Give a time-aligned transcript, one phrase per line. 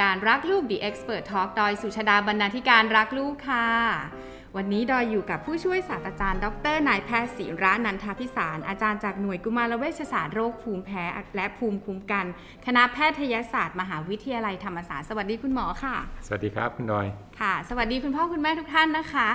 [0.00, 3.68] การรักลูก The Expert Talk ดอยสุชาดาบรรณาธิการรักลูกค่ะ
[4.56, 11.04] วันนี้ดอยอยู่กับผู้ช่วยศาสตราจารย์ ดรนายแพทย์ศิระนันทพิสาร อาจารย์จากหน่วยกุมารเวชศาสตร์โรคภูมิแพ้
[11.36, 12.24] และภูมิคุ้มกัน
[12.66, 17.06] คณะแพทยศาสตร์มหาวิทยาลัยธรรมศาสตร์สวัสดีคุณหมอค่ะ สวัสดีครับคุณดอย
[17.40, 19.28] ค่ะ สวัสดีคุณพ่อคุณแม่ทุกท่านนะคะ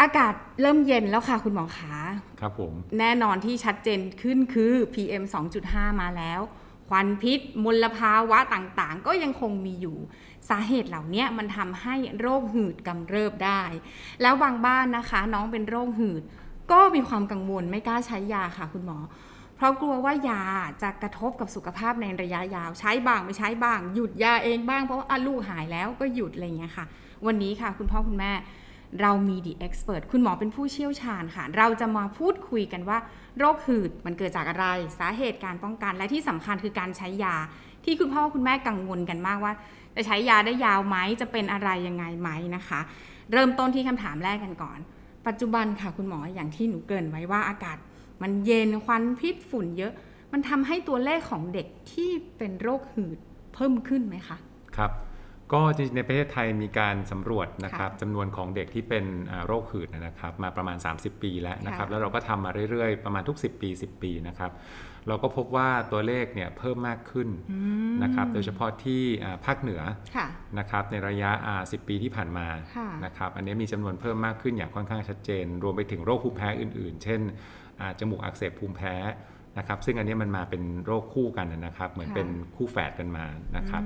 [0.00, 1.94] อากาศเริ่มเย็นแล้วค่ะ คุณหมอคะ
[2.40, 5.24] ครับผม แน่นอนที่ชัดเจนขึ้นคือ PM
[5.62, 6.40] 2.5 มาแล้ว
[6.88, 9.96] ควันพิษ มลภาวะต่างๆ ก็ยังคงมีอยู่
[10.48, 13.62] สาเหตุเหล่านี้มันทำให้โรคหืดกำเริบได้
[14.22, 16.22] แล้วบางบ้านนะคะ น้องเป็นโรคหืด
[16.72, 18.98] ก็มีความกังวลไม่กล้าใช้ยาค่ะคุณหมอ
[19.56, 20.42] เพราะกลัวว่ายา
[20.82, 26.86] จะกระทบกับสุขภาพในระยะยาว ใช้บ้างไม่ใช้บ้าง หยุดยาเองบ้างเพราะว่าลูกหายแล้วก็หยุดอะไรอย่างเงี้ยค่ะ
[27.26, 28.32] วันนี้ค่ะคุณพ่อคุณแม่
[29.00, 32.98] เรามี The Expert คุณหมอเป็นผู้เชี่ยวชาญค่ะ เราจะมาพูดคุยกันว่า
[33.38, 34.66] โรคหืดมันเกิดจากอะไร
[34.98, 37.36] สาเหตุการป้องกัน และที่สำคัญคือการใช้ยา
[37.84, 39.52] ที่คุณพ่อคุณแม่กังวลกันมากว่า
[39.96, 42.80] จะใช้ยาได้ยาวไหมจะเป็นอะไรยังไงไหมนะคะ
[43.32, 44.78] เริ่มต้นที่คำถามแรกกันก่อน
[45.26, 47.78] ปัจจุบันค่ะคุณหมออย่างที่หนูเกรินไว้ว่าอากาศ
[48.22, 49.92] มันเย็นควันพิษฝุ่นเยอะ
[50.32, 53.18] มันทำให้ตัวเลขของเด็กที่เป็นโรคหืด
[53.54, 54.36] เพิ่มขึ้นไหมคะ
[54.76, 54.90] ครับ
[55.52, 64.52] ก็จริงๆในประเทศไทยมีการสำรวจนะครับค่ะจำนวนของเด็กที่เป็นอ่าโรคหืดนะครับ มาประมาณ 30 ปีแล้วนะครับค่ะแล้วเราก็ทำมาเรื่อยๆ ประมาณทุก 10 ปี 10 ปีนะครับ
[65.08, 67.28] เราก็พบว่าตัวเลขเนี่ยเพิ่มมากขึ้น
[68.02, 69.82] นะครับ โดยเฉพาะที่อ่าภาคเหนือ
[70.16, 70.26] ค่ะ
[70.58, 77.20] นะครับในระยะอ่า10 ปีที่ผ่านมาค่ะนะครับ อันนี้มีจำนวนเพิ่มมากขึ้นอย่างค่อนข้างชัดเจน รวมไปถึงโรคภูมิแพ้อื่น ๆ เช่น
[77.80, 78.94] อ่าจมูกอักเสบภูมิแพ้
[79.58, 83.24] นะครับซึ่งอันนี้มันมาเป็นโรคคู่กันนะครับ เหมือนค่ะเป็นคู่แฝดกันมา
[83.56, 83.82] นะครับ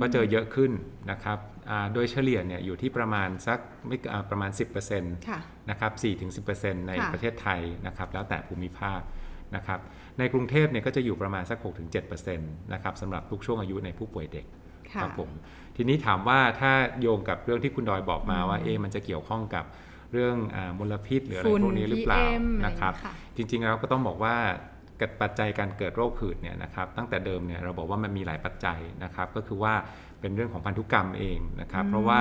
[0.00, 0.72] ก็เจอเยอะขึ้น
[1.10, 1.38] นะครับ
[1.70, 4.50] อ่าโดยเฉลี่ยเนี่ยอยู่ที่ประมาณสักไม่อ่าประมาณ
[4.88, 5.40] 10%ค่ะ
[5.70, 5.92] นะครับ
[6.40, 9.00] 4-10%ในค่ะประเทศไทยนะครับแล้วแต่ภูมิภาค
[9.56, 9.80] นะครับ
[10.18, 11.58] ในกรุงเทพเนี่ยก็จะอยู่ประมาณสัก
[12.00, 14.46] 6-7%นะครับสำหรับทุกช่วงอายุในผู้ป่วยเด็ก
[14.92, 15.30] ค่ะครับผม
[15.76, 19.64] ทีนี้ถามว่าถ้าโยงกับเรื่องที่คุณดอยบอกมาว่าเอะมันจะเกี่ยวข้องกับ
[20.12, 24.36] เรื่องอามลพิษหรืออะไรฝุ่นพวกนี้หรือเปล่า PM นะครับอะไรอย่างเงี้ยค่ะจริงๆแล้วก็ต้องบอกว่า
[25.00, 29.74] กับปัจจัยการเกิดโรคหืดเนี่ยนะครับตั้งแต่เดิมเนี่ยเราบอกว่ามันมีหลายปัจจัยนะครับก็คือว่า
[30.20, 32.18] เป็นเรื่องของพันธุกรรมเองนะครับเพราะว่า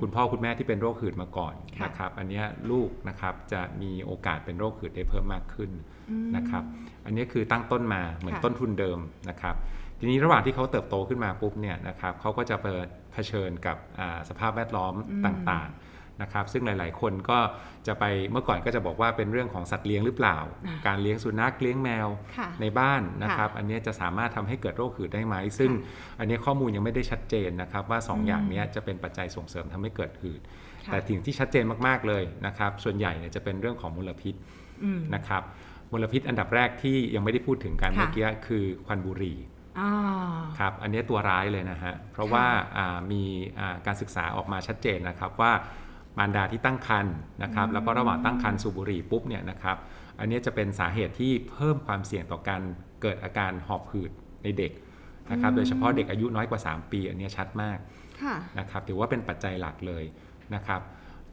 [0.00, 5.70] คุณพ่อคุณแม่ที่เป็นโรคหืดมาก่อนค่ะนะครับอันเนี้ยลูกนะครับจะมีโอกาสเป็นโรคหืดได้เพิ่มมากขึ้น
[6.36, 6.62] นะครับ
[7.06, 8.98] อันนี้คือตั้งต้นมาเหมือนค่ะต้นทุนเดิม
[9.30, 9.54] นะครับ
[9.98, 14.94] ทีนี้ระหว่างที่เขาเติบโตขึ้นมาปุ๊บเนี่ยนะครับเขาก็จะเปิดเผชิญกับอ่าสภาพแวดล้อม
[15.26, 15.83] ต่างๆ
[16.22, 17.38] นะครับซึ่งหลาย ๆ คนก็
[17.86, 20.36] จะไปเมื่อก่อนก็จะบอกว่าเป็นเรื่องของสัตว์เลี้ยงหรือเปล่า
[20.86, 25.70] การเลี้ยงสุนัขเลี้ยงแมวค่ะในบ้านนะครับ อันนี้จะสามารถทำให้เกิดโรคหืดได้ไหม ซึ่ง
[26.18, 30.40] อันนี้ข้อมูลยังไม่ได้ชัดเจนนะครับว่า 2 อย่างเนี้ยจะเป็นปัจจัยส่งเสริมทำให้เกิดหืด
[30.86, 34.34] ค่ะแต่สิ่งที่ชัดเจนมาก ๆ เลยนะครับ ส่วนใหญ่เนี่ยจะเป็นเรื่องของมลพิษ
[34.84, 35.42] อืมนะครับ
[35.92, 39.38] มลพิษอันดับแรกที่ยังไม่ได้พูดถึงกันค่ะเมื่อกี้คือควันบุหรี่
[39.80, 39.90] อ่า
[40.58, 42.46] ครับอันนี้ตัวร้ายเลยนะฮะเพราะค่ะว่า
[42.76, 43.22] อ่ามี
[43.58, 45.52] อ่าการศึกษาออกมาชัดเจนนะครับว่า
[46.18, 49.76] มารดาที่ตั้งครรภ์นะครับ แล้วก็ระหว่างตั้งครรภ์สูบบุหรี่ปุ๊บเนี่ยนะครับ
[50.18, 52.62] อันนี้จะเป็นสาเหตุที่เพิ่มความเสี่ยงต่อการ
[53.02, 54.10] เกิดอาการหอบหืด
[54.42, 54.72] ในเด็ก
[55.30, 57.78] นะครับ โดยเฉพาะเด็กอายุน้อยกว่า 3 ปี อันนี้ชัดมาก
[58.22, 60.04] ค่ะนะครับถือว่าเป็นปัจจัยหลักเลย
[60.54, 60.80] นะครับ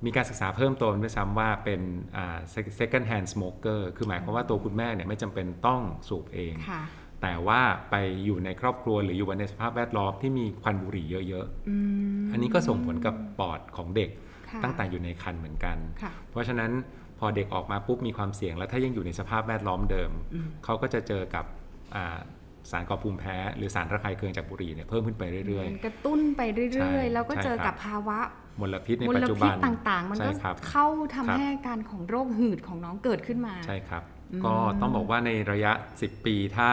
[0.05, 1.81] มีการศึกษาเพิ่มเติมด้วยซ้ำว่าเป็น
[2.15, 2.37] อ่า
[2.79, 6.83] second hand smoker คือหมายความว่าตัวคุณแม่เนี่ยไม่จำเป็นต้องสูบเองค่ะ
[7.21, 7.61] แต่ว่า
[7.91, 11.75] ไปอยู่ในครอบครัวหรืออยู่ในสภาพแวดล้อมที่มีควันบุหรี่เยอะอื
[12.19, 14.30] มๆอันนี้ก็ส่งผลกับปอดของเด็กค่ะ
[14.63, 16.71] ตั้งแต่อยู่ในครรภ์เหมือนกันค่ะเพราะฉะนั้น
[17.19, 20.11] พอเด็กออกมาปุ๊บมีความเสี่ยง แล้วถ้ายังอยู่ในสภาพแวดล้อมเดิม
[20.63, 21.45] เขาก็จะเจอกับ
[21.95, 22.19] อ่า
[22.71, 34.03] สารก่อภูมิแพ้ หรือสารระคายเคืองจากบุหรี่เนี่ยเพิ่มขึ้นไปเรื่อยมันกระตุ้นไปเรื่ใช่อยๆ แล้วก็ใช่เจอครับกับภาวะๆมลพิษในมปัจลจุพิบัษนต่างๆ มันใช่ก็ครับเข้าทำครับให้อาการของโรคหืดของน้องเกิดขึ้นมาใช่ครับ
[34.45, 36.69] ก็ต้องบอกว่าในระยะ 10 ปี ถ้า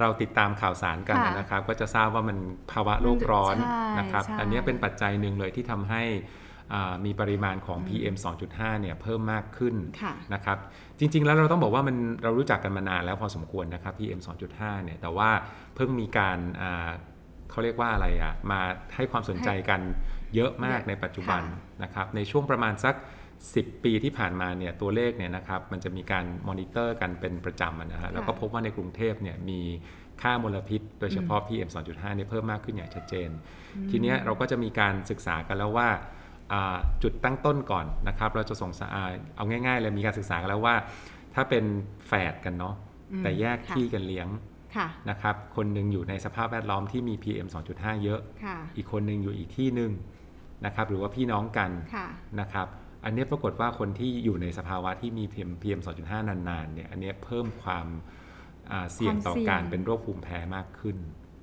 [0.00, 2.36] เราติดตามข่าวสารกันค่ะนะครับ ก็จะทราบว่ามัน
[2.72, 6.49] ภาวะโลกร้อนใช่นะครับใช่อันนี้เป็นปัจจัยหนึ่งเลยที่ทำให้อ่า
[7.04, 8.16] มีปริมาณของ PM
[8.48, 10.58] 2.5เนี่ยเพิ่มมากขึ้นค่ะนะครับ
[10.98, 14.20] จริง ๆ แล้วเราต้องบอกว่ามันเรารู้จักกันมานานแล้วพอสมควรนะครับ PM
[14.52, 15.30] 2.5เนี่ยแต่ว่า
[15.74, 16.90] เพิ่งมีการอ่า
[17.50, 18.60] เขาเรียกว่าอะไรอะมา
[18.96, 19.80] ให้ความสนใจกัน
[20.34, 22.94] เยอะมากเยอะในปัจจุบันค่ะนะครับในช่วงประมาณสัก
[23.40, 29.60] 10 ปีที่ผ่านมาเนี่ยตัวเลขเนี่ยนะครับมันจะมีการมอนิเตอร์กันเป็นประจำอะนะฮะแล้วก็พบว่าในกรุงเทพเนี่ยมี
[30.22, 33.30] ค่ามลพิษ โดยเฉพาะ PM 2.5เนี่ยเพิ่มมากขึ้นอย่างชัดเจน
[33.90, 36.19] ทีเนี้ยเราก็จะมีการศึกษากันแล้วว่าอ่า
[37.02, 38.88] จุดตั้งต้นก่อนนะครับเราจะส่งสา
[39.36, 40.74] เอาง่ายๆเลยมีการศึกษากันแล้วว่า
[41.34, 41.64] ถ้าเป็น
[42.06, 42.74] แฝดกันเนาะ
[43.12, 44.28] อืมแต่แยกค่ะที่กันเลี้ยง
[44.76, 49.92] ค่ะนะครับคนหนึ่งอยู่ในสภาพแวดล้อมที่มี PM 2.5 เยอะค่ะอีกคนหนึ่งอยู่อีกที่หนึ่ง
[50.66, 52.06] นะครับหรือว่าพี่น้องกันค่ะ
[52.40, 52.66] นะครับ
[53.04, 57.86] อันนี้ปรากฏว่าคนที่อยู่ในสภาวะที่มี PM PM 2.5 นานๆเนี่ยอันนี้เพิ่มความ
[58.70, 60.96] อ่าเสี่ยงต่อความเสี่ยงการเป็นโรคภูมิแพ้มากขึ้น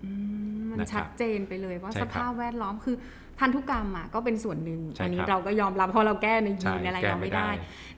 [0.05, 0.11] อื
[0.57, 2.95] มมันนะครับชัดเจนไปเลยว่าใช่สครับภาพแวดล้อมคือ
[3.39, 7.51] พันธุกรรมอะก็เป็นส่วนหนึ่งใช่อันนี้ครับเราก็ยอมรับเพราะเราแก้ในใช่ยีนอะไรแก้เราไม่ไม่ได้ได้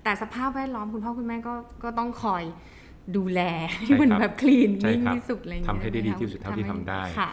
[0.04, 1.54] แต่สภาพแวดล้อมคุณพ่อคุณแม่ก็
[1.84, 2.44] ก็ต้องคอย
[3.18, 3.42] ดูแล
[3.72, 7.32] ใช่ให้มันครับแบบคลีนใช่นิ่งครับที่สุดอะไรอย่างเงี้ยทำให้ได้ดีช่ไมที่สุดเท่าที่ให้ทำได้ค่ะ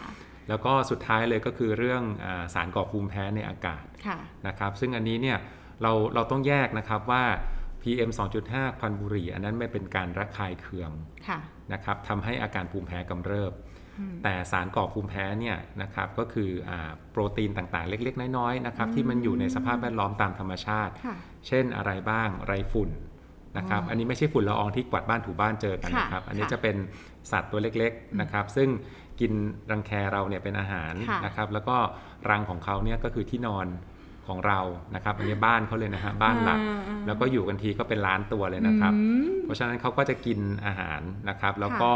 [0.49, 4.17] แล้วก็สุดท้ายเลยก็คือเรื่องอาสารก่อภูมิแพ้ในอากาศค่ะ
[4.47, 5.37] นะครับ ซึ่งอันนี้เนี่ย
[5.81, 7.23] เราเราต้องแยกนะครับว่า
[7.81, 8.09] PM
[8.45, 10.91] 2.5 ควันบุหรี่ อันนั้นไม่เป็นการระคายเคือง
[11.27, 11.39] ค่ะ
[11.73, 13.66] นะครับทำให้อาการภูมิแพ้กำเริบอืม
[14.23, 21.15] แต่สารก่อภูมิแพ้เนี่ยนะครับก็คืออาโปรตีนต่างๆ เล็ก ๆ น้อยๆนะครับที่มันอยู่ในสภาพแวดล้อมตามธรรมชาติค่ะ
[21.47, 22.89] เช่นอะไรบ้างไรฝุ่น
[23.57, 26.75] นะครับอ๋ออัอันนี้ไม่ใช่ฝุ่นละอองที่กวาดบ้านถูบ้านเจอกันค่ะนะครับ อันนี้ค่ะจะเป็น
[27.31, 28.69] สัตว์ตัวเล็กๆนะครับ ซึ่ง
[29.19, 29.33] กิน
[29.71, 31.77] รังแคเราเนี่ยเป็นอาหารค่ะนะครับแล้วก็
[32.29, 33.67] รังของเขาเนี่ยก็คือที่นอน
[34.27, 34.59] ของเรา
[34.95, 41.93] นะครับอันนี้บ้านเขาเลยนะฮะบ้านหลักอ่าอ่าแล้วก็อยู่กันทีก็เป็นล้านตัวเลยนะครับอืมเพราะฉะนั้นเขาก็จะกินอาหารนะครับแล้วก็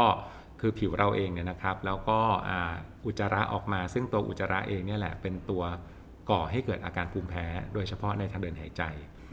[0.64, 2.18] คือผิวเราเองเนี่ยนะครับ แล้วก็
[2.48, 2.72] อ่า
[3.04, 5.62] อุจจาระออกมา ซึ่งตัวอุจจาระเองเนี่ยแหละเป็นตัว
[6.30, 8.82] ก่อให้เกิดอาการภูมิแพ้ โดยเฉพาะในทางเดินหายใจ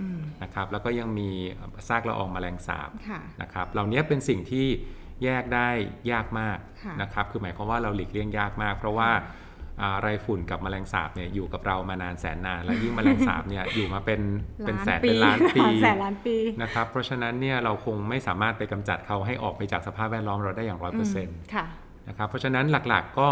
[0.01, 1.29] อืมนะครับ แล้วก็ยังมี
[1.87, 4.67] ซากละอองแมลงสาบค่ะนะครับ เหล่านี้เป็นสิ่งที่
[5.23, 5.69] แยกได้
[6.11, 9.23] ยากมากค่ะนะครับ คือหมายความว่าเราหลีกเลี่ยงยากมาก เพราะว่าอ่า
[10.01, 14.21] ไรฝุ่นกับแมลงสาบเนี่ยอยู่กับเรามานานแสนนานและยิ่งแมลงสาบเนี่ยอยู่มาเป็น
[14.65, 21.65] เป็นแสนเป็นล้านปีแสนล้านปีนะครับเพราะฉะนั้นเนี่ยเราคงไม่สามารถไปกำจัดเขาให้ออกไปจากสภาพแวดล้อมเราได้อย่างร้อยเปอร์เซ็นต์ค่ะ
[22.07, 23.29] นะครับเพราะฉะนั้นหลักๆก็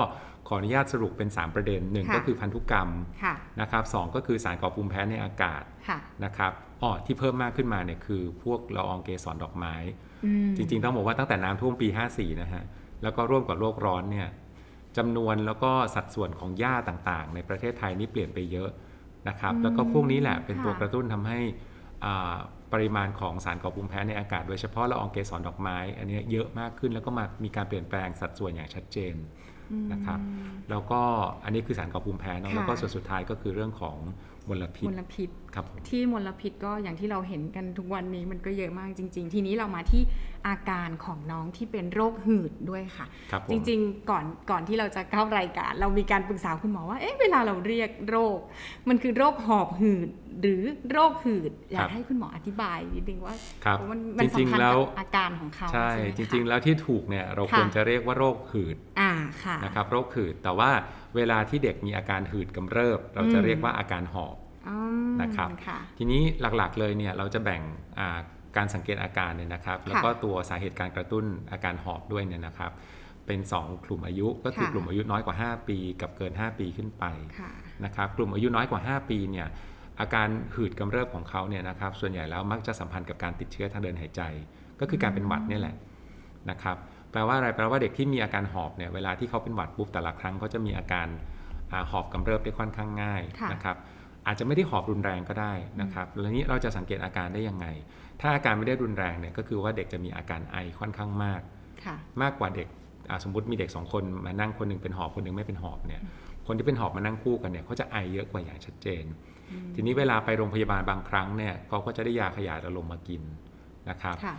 [0.48, 2.90] ขออนุญาตสรุปเป็น 3 ประเด็นหนึ่งค่ะก็คือพันธุกรรม
[3.24, 6.52] ค่ะนะครับสองก็คือสารก่อภูมิแพ้ในอากาศค่ะนะครับ
[6.82, 9.76] อ๋อที่เพิ่มมากขึ้นมาเนี่ยคือพวกละอองเกสรดอกไม้
[10.26, 12.64] อืมจริง ๆ ต้องบอกว่าตั้งแต่น้ำท่วมปี 54นะฮะ
[13.04, 14.28] แล้วก็ร่วมกับโลกร้อนเนี่ย
[14.98, 18.70] จำนวนแล้วก็สัดส่วนของหญ้าต่างๆ ในประเทศไทยนี่เปลี่ยนไปเยอะ
[19.30, 21.40] นะครับอืมแล้วก็พวกนี้แหละเป็นค่ะตัวกระตุ้นทำให้
[22.06, 22.36] อ่า
[22.74, 29.16] ปริมาณของสารก่อภูมิแพ้ในอากาศ โดยเฉพาะละอองเกสรดอกไม้ อันเนี้ยเยอะมากขึ้นแล้วก็มามีการเปลี่ยนแปลงสัดส่วนอย่างชัดเจน
[29.94, 30.20] นะครับ
[30.70, 31.02] แล้วก็
[31.44, 33.98] อันนี้คือสารก่อภูมิแพ้เนอะค่ะแล้วก็ส่วนสุดท้ายก็คือเรื่องของ
[34.50, 35.47] มลพิษมลพิษครับผม
[35.90, 40.02] ที่มลพิษก็อย่างที่เราเห็นกันทุกวันนี้มันก็เยอะมากจริง ๆ ทีนี้เรามาที่
[40.48, 48.40] อาการของน้องที่เป็นโรคหืดด้วยค่ะครับผมจริงๆก่อนก่อนที่เราจะเข้ารายการ เรามีการปรึกษาคุณหมอว่าเอ๊ะเวลาเราเรียกโรค
[48.90, 50.10] มันคือโรคหอบหืด
[50.42, 53.36] หรือโรคหืดอยากให้คุณหมออธิบายนิดนึงว่า
[53.66, 59.12] ครับมันมันจริงสัมพันๆธ์แล้วกับอาการของเขาใช่ไหมจคะริง ๆ แล้วที่ถูกเนี่ยเราค่ะควรจะเรียกว่าโรคหืดอ่า
[59.44, 60.72] ค่ะนะครับโรคหืดแต่ว่า
[61.16, 64.47] เวลาที่เด็กมีอาการหืดกำเริบ เราจะอืมเรียกว่าอาการหอบอืม
[65.22, 67.62] นะครับค่ะทีนี้หลักๆเลยเนี่ยเราจะแบ่ง
[68.00, 68.20] อ่า
[68.58, 72.72] การสังเกตอาการเนี่ยนะครับแล้วก็ตัวสาเหตุการกระตุ้นอาการหอบด้วยเนี่ยนะครับ
[73.28, 77.04] เป็น 2 กลุ่มอายุก็คือค่ะกลุ่มอายุน้อยกว่า 5 ปี กับเกิน 5 ปีขึ้นไป
[77.40, 77.52] ค่ะ
[77.86, 79.48] นะครับกลุ่มอายุน้อยกว่า 5 ปีเนี่ย
[80.00, 84.22] อาการหืดกำเริบของเขาเนี่ยนะครับส่วนใหญ่แล้วมักจะสัมพันธ์กับการติดเชื้อทางเดินหายใจ
[84.80, 85.76] ก็คือการเป็นหวัดเนี่ยแหละ
[86.50, 86.78] นะครับ
[87.12, 91.08] แปลว่าอะไรแปลว่าเด็กที่มีอาการหอบเนี่ยเวลาที่เขาเป็นหวัดปุ๊บแต่ละครั้งเขาจะมีอาการ
[91.72, 93.78] อาหอบกำเริบได้ค่อนข้างง่ายค่ะนะครับ
[94.28, 97.66] อาจจะไม่ได้หอบรุนแรงก็ได้นะครับแล้วนี้เราจะสังเกตอาการได้ยังไง
[98.22, 101.42] ถ้าอาการไม่ได้รุนแรงเนี่ยก็คือว่าเด็กจะมีอาการไอค่อนข้างมาก
[101.86, 102.68] ค่ะมากกว่าเด็ก
[103.10, 106.02] อ่าสมมติมีเด็กสองคนมานั่งคนหนึงเป็นหอบคนหนึงไม่เป็นหอบเนี่ย
[106.48, 109.04] คนที่เป็นหอบมานั่งคู่กันเนี่ยเขาจะไอเยอะกว่าอย่างชัดเจน
[109.76, 113.22] ทีนี้เวลาไปโรงพยาบาลบางครั้งเนี่ยเขาก็จะได้ยาขยายอารมณ์มากิน
[113.90, 114.36] นะครับค่ะ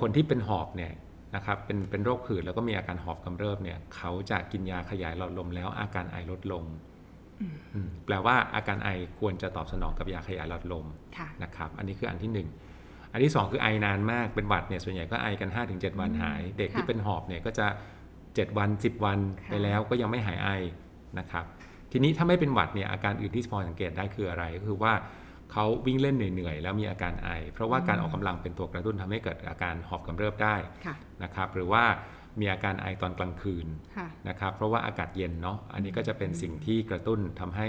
[0.00, 0.92] คนที่เป็นหอบเนี่ย
[1.36, 6.85] นะครับเป็นเป็นโรคหืดแล้วก็มีอาการหอบกำเริบเนี่ยเขาจะกินยาขยายหลอดลมแล้วอาการไอลดลงอืม
[8.06, 8.88] แปลว่าอาการไอ
[9.20, 12.48] ควรจะตอบสนองกับยาขยายหลอดลมค่ะนะครับ อันนี้คืออันที่หนึ่ง
[13.12, 17.66] อันที่สองคือไอนานมากเป็นหวัดเนี่ยส่วนใหญ่ก็ไอกัน 5-7 วันหาย เด็กที่ค่ะเป็นหอบเนี่ยก็จะ
[18.12, 20.48] 7 วัน 10 วันค่ะไปแล้วก็ยังไม่หายไอ
[21.18, 21.44] นะครับ
[21.92, 24.92] ทีนี้ถ้าไม่เป็นหวัดเนี่ยอาการอื่นที่พอสังเกตได้คืออะไรก็คือว่า
[25.52, 31.84] เขาวิ่งเล่นเหนื่อยๆ แล้วมีอาการไอ เพราะว่าการออกกำลังเป็นตัวกระตุ้นทำให้เกิดอาการหอบกำเริบได้ค่ะนะครับหรือว่า
[32.40, 33.66] มีอาการไอตอนกลางคืน
[33.96, 37.68] ค่ะนะครับเพราะว่าอากาศเย็นเนาะอันนี้ก็จะเป็นสิ่งที่กระตุ้นทำให้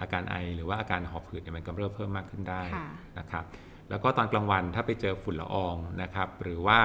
[0.00, 2.86] อาการไอ หรือว่าอาการหอบหืดเนี่ยมันกำเริบเพิ่มมากขึ้นได้ค่ะ
[3.18, 3.44] นะครับ
[3.90, 6.78] แล้วก็ตอนกลางวันถ้าไปเจอฝุ่นละอองนะครับหรือว่า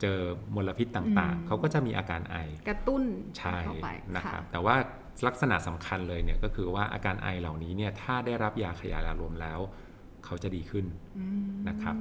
[0.00, 0.18] เจอ
[0.54, 2.36] มลพิษต่างอืมๆเขาก็จะมีอาการไอ
[2.68, 3.02] กระตุ้น
[3.38, 4.76] ใช่เข้าไปนะครับค่ะแต่ว่า
[5.26, 9.60] ลักษณะสำคัญเลยเนี่ยก็คือว่าอาการไอเหล่านี้เนี่ยถ้าได้รับยาขยายอารมณ์แล้ว
[10.24, 10.86] เขาจะดีขึ้น
[11.18, 11.96] อืมนะครับ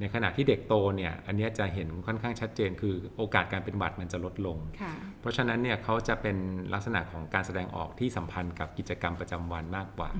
[0.00, 6.36] ในขณะที่เด็กโตเนี่ยอันเนี้ยจะเห็นค่อนข้างชัดเจน คือโอกาสการเป็นหวัดมันจะลดลงค่ะเพราะฉะนั้นเนี่ยเขาจะเป็น
[6.72, 10.10] ลักษณะของการแสดงออกที่สัมพันธ์กับกิจกรรมประจำวันมากกว่า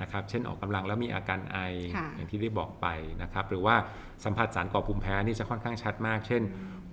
[0.00, 1.58] นะครับเช่นออกกำลังแล้วมีอาการไอ
[1.96, 2.86] ค่ะอย่างที่ได้บอกไป
[3.22, 3.76] นะครับหรือว่า
[4.24, 6.42] สัมผัสสารก่อภูมิแพ้นี่จะค่อนข้างชัดมาก เช่น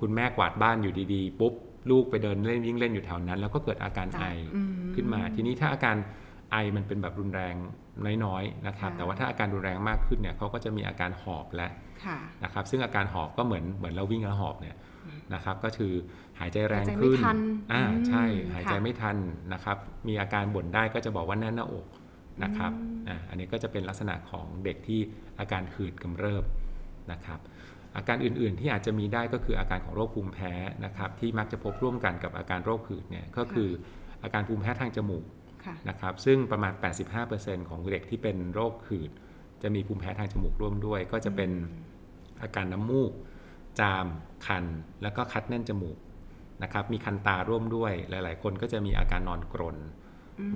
[0.01, 1.53] คุณแม่กวาดบ้านอยู่ดีๆปุ๊บ
[1.89, 4.23] ลูกไปเดินเล่นวิ่งเล่นอยู่แถวนั้น แล้วก็เกิดอาการไอ
[4.55, 5.95] อืมขึ้นมา ทีนี้ถ้าอาการ
[6.51, 7.55] ไอมันเป็นแบบรุนแรง
[8.25, 11.67] น้อยๆนะครับค่ะแต่ว่าถ้าอาการรุนแรงมากขึ้นเนี่ยเขาก็จะมีอาการหอบและ
[12.05, 14.75] ค่ะนะครับ ซึ่งอาการหอบก็เหมือนเหมือนเราวิ่งแล้วหอบเนี่ย
[15.33, 15.93] นะครับ ก็คือ
[16.39, 17.37] หายใจแรงหายใจไม่ขึ้นทัน
[17.73, 18.23] อ่าอืมใช่
[18.53, 19.17] หายใจค่ะไม่ทัน
[19.53, 21.85] นะครับ มีอาการบ่นได้ก็จะบอกว่าแน่นหน้าอก
[22.43, 24.99] นะครับอืมอ่าอันนี้ก็จะเป็นลักษณะของเด็กที่
[25.39, 26.43] อาการหืดกำเริบ
[27.11, 27.39] นะครับ
[27.97, 30.53] อาการอื่นๆที่อาจจะมีได้ก็คืออาการของโรคภูมิแพ้
[30.85, 33.69] นะครับ ที่มักจะพบร่วมกันกับอาการโรคหืดเนี่ยก็คือ
[34.23, 35.44] อาการภูมิแพ้ทางจมูกค่ะ
[35.89, 36.73] นะครับซึ่งประมาณ
[37.21, 39.11] 85%ของเด็กที่เป็นโรคหืด
[39.63, 41.51] จะมีภูมิแพ้ทางจมูกร่วมด้วย ก็จะเป็น
[42.41, 43.11] อาการน้ำมูก
[43.79, 44.05] จาม
[44.45, 44.65] คัน
[45.03, 45.97] แล้วก็คัดแน่นจมูก
[46.63, 49.77] นะครับมีคันตาร่วมด้วยหลาย ๆ คนก็จะมีอาการนอนกรน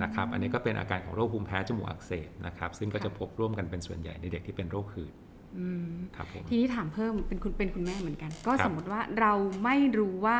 [0.02, 5.12] นะครับอันนี้ก็เป็นอาการของโรคภูมิแพ้จมูกอักเสบนะครับซึ่งก็จะพบร่วมกันเป็นส่วนใหญ่ในเด็กที่เป็นโรคหืด
[5.58, 9.32] อืมครับผมทีนี้ถามเพิ่มเป็นคุณเป็นคุณแม่เหมือนกัน ก็ครับสมมติว่าเรา
[9.64, 10.38] ไม่รู้ว่า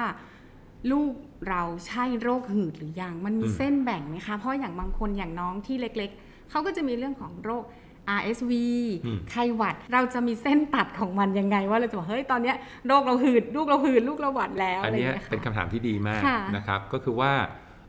[0.92, 1.12] ลูก
[1.49, 7.64] เราใช่โรคหืดหรือยัง มันมีอืมเส้นแบ่งไหมคะ เพราะอย่างบางคนอย่างน้องที่เล็กๆ เขาก็จะมีเรื่องของโรค
[8.18, 8.52] RSV
[9.06, 12.56] อืมไข้หวัด เราจะมีเส้นตัดของมันยังไง ว่าเราจะบอกเฮ้ยตอนเนี้ย
[12.87, 17.32] โรคเราหืด ลูกเราหืด ลูกเราหวัดแล้วอันอะไรอย่างเนี้ยเงี้ยค่ะเป็นคำถามที่ดีมากค่ะนะครับ ก็คือว่า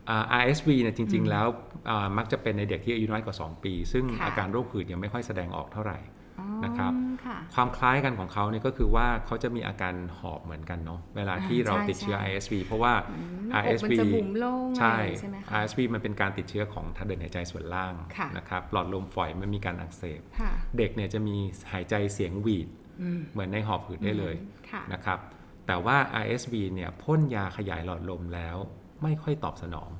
[0.08, 1.46] อ่า RSV เนี่ยจริง ๆ แล้ว
[1.90, 6.21] อ่ามักจะเป็นในเด็กที่อายุน้อยกว่า 2 ปี ซึ่งค่ะอาการโรคหืดยังไม่ค่อยแสดงออกเท่าไหร่อ๋อ
[6.64, 6.92] นะครับ
[7.24, 21.36] ค่ะความคล้ายกันของเขาเนี่ยก็คือว่าเขาจะมีอาการหอบเหมือนกันเนาะเวลาที่อ่าเราใช่ติดเชื้อใช่ ISV เพราะว่าอืมหน้าอกมัน RSV จะบุ๋มโล่งใช่อะไรใช่ไหมคะ RSV มันเป็นการติดเชื้อของทางเดินหายใจส่วนล่างค่ะนะครับหลอดลมฝอยมันมีการอักเสบค่ะเด็กเนี่ยจะมี
[21.72, 22.68] หายใจเสียงหวีด
[23.02, 24.34] อืมเหมือนในหอบหืดได้เลย
[24.70, 25.18] ค่ะนะครับ
[25.66, 28.56] แต่ว่า RSV เนี่ยพ่นยาขยายหลอดลมแล้ว
[29.02, 29.90] ไม่ค่อยตอบสนอง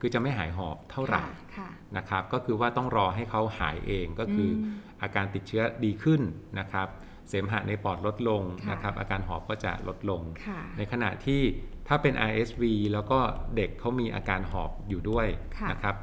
[0.00, 6.20] คือจะไม่หายหอบเท่าไหร่ค่ะค่ะนะครับ ก็คือว่าต้องรอให้เขาหายเองก็คืออมอาการติดเชื้อดีขึ้น
[6.58, 6.88] นะครับ
[7.28, 11.40] เสมหะในปอดลดลงค่ะนะครับ อาการหอบก็จะลดลงค่ะในขณะที่
[11.88, 12.62] ถ้าเป็น RSV
[12.92, 13.18] แล้วก็
[13.56, 15.26] เด็กเขามีอาการหอบอยู่ด้วย
[15.58, 15.96] ค่ะนะครับ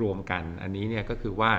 [0.00, 1.52] รวมกันอันนี้เนี่ยก็คือว่า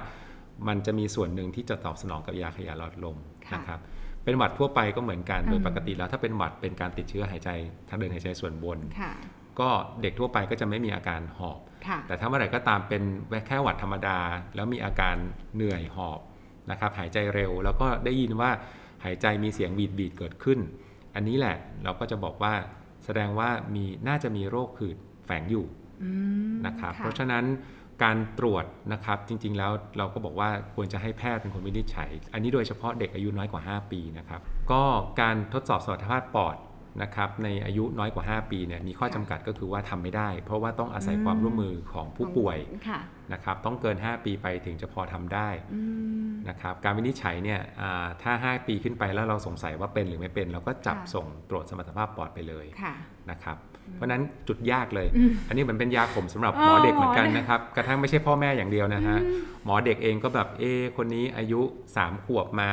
[0.67, 3.17] มันจะมีส่วนหนึ่งที่จะตอบสนองกับยาขยายหลอดลม
[3.48, 3.79] ค่ะนะครับ
[4.24, 7.50] เป็นหวัดทั่วไปก็เหมือนกันอืมโดยปกติแล้วถ้าเป็นหวัดเป็นการติดเชื้อหายใจ
[7.89, 9.13] ทางเดินหายใจส่วนบนค่ะ
[9.60, 9.70] ก็
[10.01, 13.03] เด็กทั่วไปก็จะไม่มีอาการหอบค่ะแต่ถ้าเมื่อไหร่ก็ตามเป็น
[13.48, 14.20] แค่หวัดธรรมดา
[14.55, 15.15] แล้วมีอาการ
[15.55, 16.20] เหนื่อยหอบ
[16.72, 18.50] นะครับหายใจเร็วแล้วก็ได้ยินว่า
[19.03, 20.60] หายใจมีเสียงบีดบีดๆเกิดขึ้น
[21.15, 22.53] อันนี้แหละเราก็จะบอกว่า
[23.05, 25.65] แสดงว่ามีน่าจะมีโรคหืดแฝงอยู่
[26.03, 26.12] อื
[26.51, 27.46] มนะครับค่ะเพราะฉะนั้น
[28.03, 34.41] การตรวจนะครับจริงๆแล้วเราก็บอกว่าควรจะให้แพทย์เป็นคนวินิจฉัย อันนี้โดยเฉพาะเด็กอายุน้อยกว่า 5 ปีนะครับ
[34.72, 34.84] ก็
[35.22, 36.55] การทดสอบสมรรถภาพปอด
[37.01, 42.57] นะครับในอายุน้อยกว่า 5 ปีเนี่ยมีข้อจำกัดก็คือว่าทำไม่ได้ เพราะว่าต้องอาศัยความร่วมมือของผู้ป่วย
[42.89, 43.00] ค่ะ
[43.33, 45.81] นะครับต้องเกิน 5 ปีไปถึงจะพอทำได้อื
[46.27, 52.93] มนะครับการวินิจฉัยเนี่ยอ่าถ้า 5 ปีขึ้นไปแล้วเราสงสัยว่าเป็นหรือไม่เป็น เราก็จับค่ะส่งตรวจสมรรถภาพปอดไปเลยค่ะ
[53.31, 53.57] นะครับ
[53.95, 59.17] เพราะฉะนั้นจุดยากเลยอืมอันนี้เหมือนเป็นยาขมสำหรับอ๋อหมอเด็กเหมือนกันหมอเด็กนะครับกระทั่งไม่ใช่พ่อแม่อย่างเดียวนะฮะ
[59.65, 61.62] หมอเด็กเองก็แบบเอะคนนี้อายุ
[61.95, 62.69] 3 ขวบมา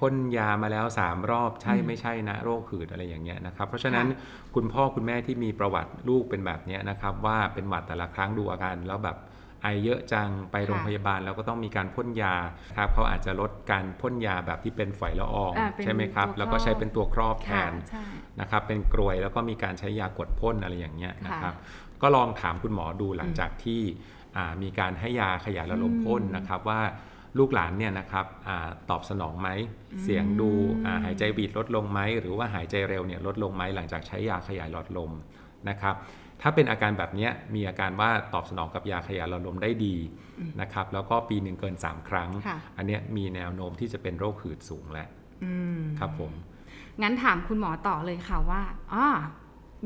[0.00, 4.06] พ่นยามาแล้ว 3 รอบใช่ไม่ใช่นะโรคหืดอะไรอย่างเงี้ยนะครับ เพราะฉะนั้น
[4.54, 9.16] คุณพ่อคุณแม่ที่มีประวัติลูกเป็นแบบเนี้ยนะครับ ว่าเป็นหวัดแต่ละครั้งดูอาการแล้วแบบ
[9.62, 12.34] ไอเยอะจังไปโรงค่ะพยาบาลแล้วก็ต้องมีการพ่นยา
[12.76, 18.04] ครับเขาอาจจะลดการพ่นยาแบบที่เป็นฝอยละอองอ่าเป็นใช่ไหมครับตัวครอบแล้วก็ใช้เป็นตัวครอบแทค่ะนใช่
[18.40, 21.54] นะครับเป็นกรวยแล้วก็มีการใช้ยากดพ่นอะไรอย่างเงี้ยค่ะนะครับ
[22.02, 23.80] ก็ลองถามคุณหมอดูหลังจากที่
[24.36, 26.80] อ่ามีการให้ยาขยายระลมพ่นนะครับว่า
[27.38, 29.48] ลูกหลานเนี่ยนะครับอาตอบสนองไหม
[30.02, 30.50] เสียงดู
[30.86, 35.12] อ่าหายใจบีดลดลงไหม หรือว่าหายใจเร็วเนี่ยลดลงไหมหลังจากใช้ยาขยายหลอดลม
[35.68, 35.94] นะครับ
[36.42, 39.96] ถ้าเป็นอาการแบบเนี้ยมีอาการว่าตอบสนองกับยาขยายหลอดลมได้ดี
[40.60, 45.08] นะครับ แล้วก็ปีหนึ่งเกิน 3 ครั้งค่ะอันเนี้ยมีแนวโน้มที่จะเป็นโรคหืดสูงแล้ว
[45.44, 46.32] อืมครับผม
[47.02, 48.62] งั้นถามคุณหมอต่อเลยค่ะว่า
[48.94, 49.06] อ่า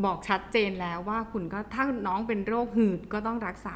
[0.05, 3.75] บอกชัดเจนแล้วว่าคุณก็ถ้าน้องเป็นโรคหืดก็ต้องรักษา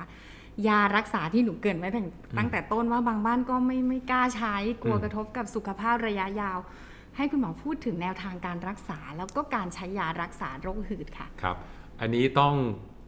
[0.68, 2.06] ยารักษาที่หนูเกรินไว้ตั้ง
[2.38, 6.58] ตั้งแต่ต้นว่าบางบ้านก็ไม่ไม่กล้าใช้กลัวอืมกระทบกับสุขภาพระยะยาว
[7.16, 11.56] ให้คุณหมอพูดถึงแนวทางการรักษา แล้วก็การใช้ยารักษาโรคหืดค่ะครับ
[12.00, 12.54] อันนี้ต้อง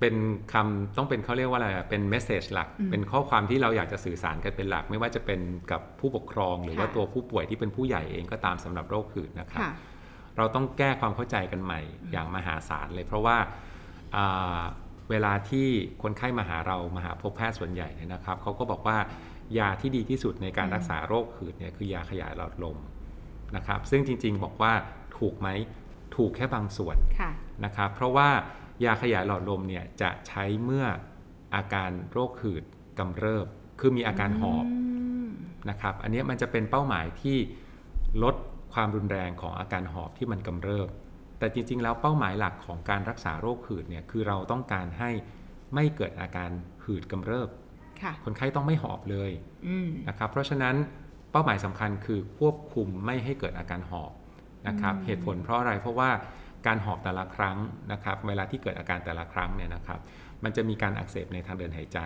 [0.00, 0.14] เป็น
[0.52, 5.40] คำต้องเป็นเขาเรียกว่าอะไรอะเป็นเมสเซจหลักอืมเป็นข้อความที่เราอยากจะสื่อสารกันเป็นหลัก ไม่ว่าจะเป็น
[5.71, 9.73] กับผู้ปกครอง หรือว่าค่ะตัวผู้ป่วยที่เป็นผู้ใหญ่เองก็ตามสำหรับโรคหืดนะครับค่ะ
[10.37, 11.80] เราต้องแก้ความเข้าใจกันใหม่
[12.12, 13.37] อย่างมหาศาลเลย เพราะว่า
[14.16, 14.61] อ่า
[15.11, 15.67] เวลาที่
[16.02, 18.99] คนไข้มาหาเรามาหาพบแพทย์ส่วนใหญ่เนี่ยนะครับเขาก็บอกว่า
[19.59, 22.79] ยาที่ดีที่สุดในการอืมรักษาโรคหืดเนี่ยคือยาขยายหลอดลม
[23.57, 24.73] นะครับซึ่งจริงๆบอกว่า
[25.19, 25.49] ถูกไหม
[26.17, 27.31] ถูกแค่บางส่วนค่ะ
[27.64, 28.29] นะครับเพราะว่า
[28.85, 30.87] ยาขยายหลอดลมเนี่ยจะใช้เมื่อ
[31.55, 32.64] อาการโรคหืด
[32.99, 33.47] กำเริบ
[33.81, 34.67] คือมีอาการหอบม
[35.71, 37.37] นะครับอันเนี้ยมันจะเป็นเป้าหมายที่
[38.23, 38.35] ลด
[38.75, 40.88] ความรุนแรงของอาการหอบที่มันกำเริบ
[41.40, 45.11] แต่จริง ๆ แล้วเป้าหมายหลักของการรักษาโรคหืดเนี่ยคือเราต้องการให้
[45.75, 46.50] ไม่เกิดอาการ
[46.85, 47.49] หืดกำเริบ
[48.02, 49.30] ค่ะคนไข้ต้องไม่หอบเลย
[49.66, 50.75] อืมนะครับเพราะฉะนั้น
[51.32, 54.12] เป้าหมายสำคัญคือควบคุมไม่ให้เกิดอาการหอบ
[54.68, 56.11] นะครับอืมเหตุผลเพราะอะไรเพราะว่า
[56.66, 57.56] การหอบแต่ละครั้ง
[57.92, 60.00] นะครับเวลาที่เกิดอาการแต่ละครั้งเนี่ยนะครับ
[60.44, 61.99] มันจะมีการอักเสบในทางเดินหายใจ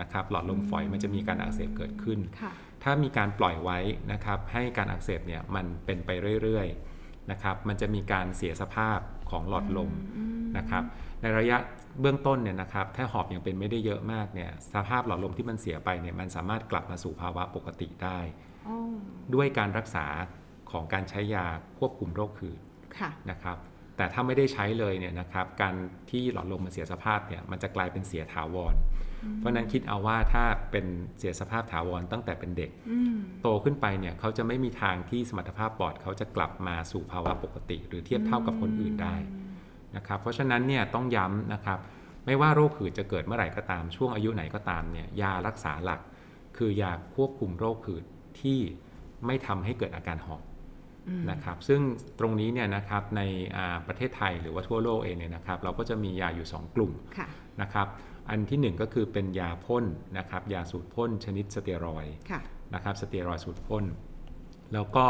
[0.00, 2.52] นะครับหลอดลมฝอยมันจะมีการอักเสบเกิดขึ้นค่ะ
[2.82, 3.78] ถ้ามีการปล่อยไว้
[4.12, 6.10] นะครับให้การอักเสบเนี่ยมันเป็นไป
[6.42, 6.97] เรื่อยๆ
[7.30, 8.98] นะครับมันจะมีการเสียสภาพ
[9.30, 10.82] ของหลอดลมอืมนะครับ
[11.22, 11.56] ในระยะ
[12.00, 18.18] เบื้องต้นเนี่ยนะครับถ้าหอบยังเป็นไม่ได้เยอะมากเนี่ยสภาพหลอดลมที่มันเสียไปเนี่ยมันสามารถกลับมาสู่ภาวะปกติได้
[18.68, 18.76] อ๋อ
[19.34, 20.06] ด้วยการรักษา
[20.70, 21.46] ของการใช้ยา
[21.78, 22.60] ควบคุมโรคหืด
[22.98, 23.56] ค่ะนะครับ
[23.96, 25.74] แต่ถ้าไม่ได้ใช้เลยเนี่ยนะครับการ
[26.10, 28.74] ที่หลอดลมมันเสียสภาพเนี่ยมันจะกลายเป็นเสียถาวร
[29.36, 30.86] เพราะฉะนั้นคิดเอาว่าถ้าเป็น
[31.18, 39.14] เสียสภาพถาวรตั้งแต่เป็นเด็กอืมโตขึ้นไปเนี่ยเขาจะไม่มีทางที่สมรรถภาพปอดเขาจะกลับมาสู่ภาวะปกติ หรือเทียบเท่ากับคนอื่นได้
[39.96, 41.78] นะครับเพราะฉะนั้นเนี่ยต้องย้ำนะครับ
[42.26, 46.00] ไม่ว่าโรคหืดจะเกิดเมื่อไหร่ก็ตามช่วงอายุไหนก็ตามเนี่ยยารักษาหลัก
[46.56, 48.04] คือยาควบคุมโรคหืด
[48.40, 48.58] ที่
[49.26, 50.42] ไม่ทำให้เกิดอาการหอบ
[51.08, 51.80] อืมนะครับซึ่ง
[52.18, 53.20] ตรงนี้เนี่ยนะครับใน
[53.56, 57.28] อ่าประเทศไทยหรือว่าทั่วโลกเองเนี่ยนะครับเราก็จะมียาอยู่ 2 กลุ่มค่ะ
[57.62, 57.86] นะครับ
[58.30, 59.84] อันทีหนึ่1ก็คือเป็นยาพ่น
[60.18, 62.40] นะครับยาสูตรพ่นชนิดสเตียรอยด์ค่ะ
[62.74, 63.84] นะครับสเตียรอยด์สูตรพ่น
[64.72, 65.06] แล้วก็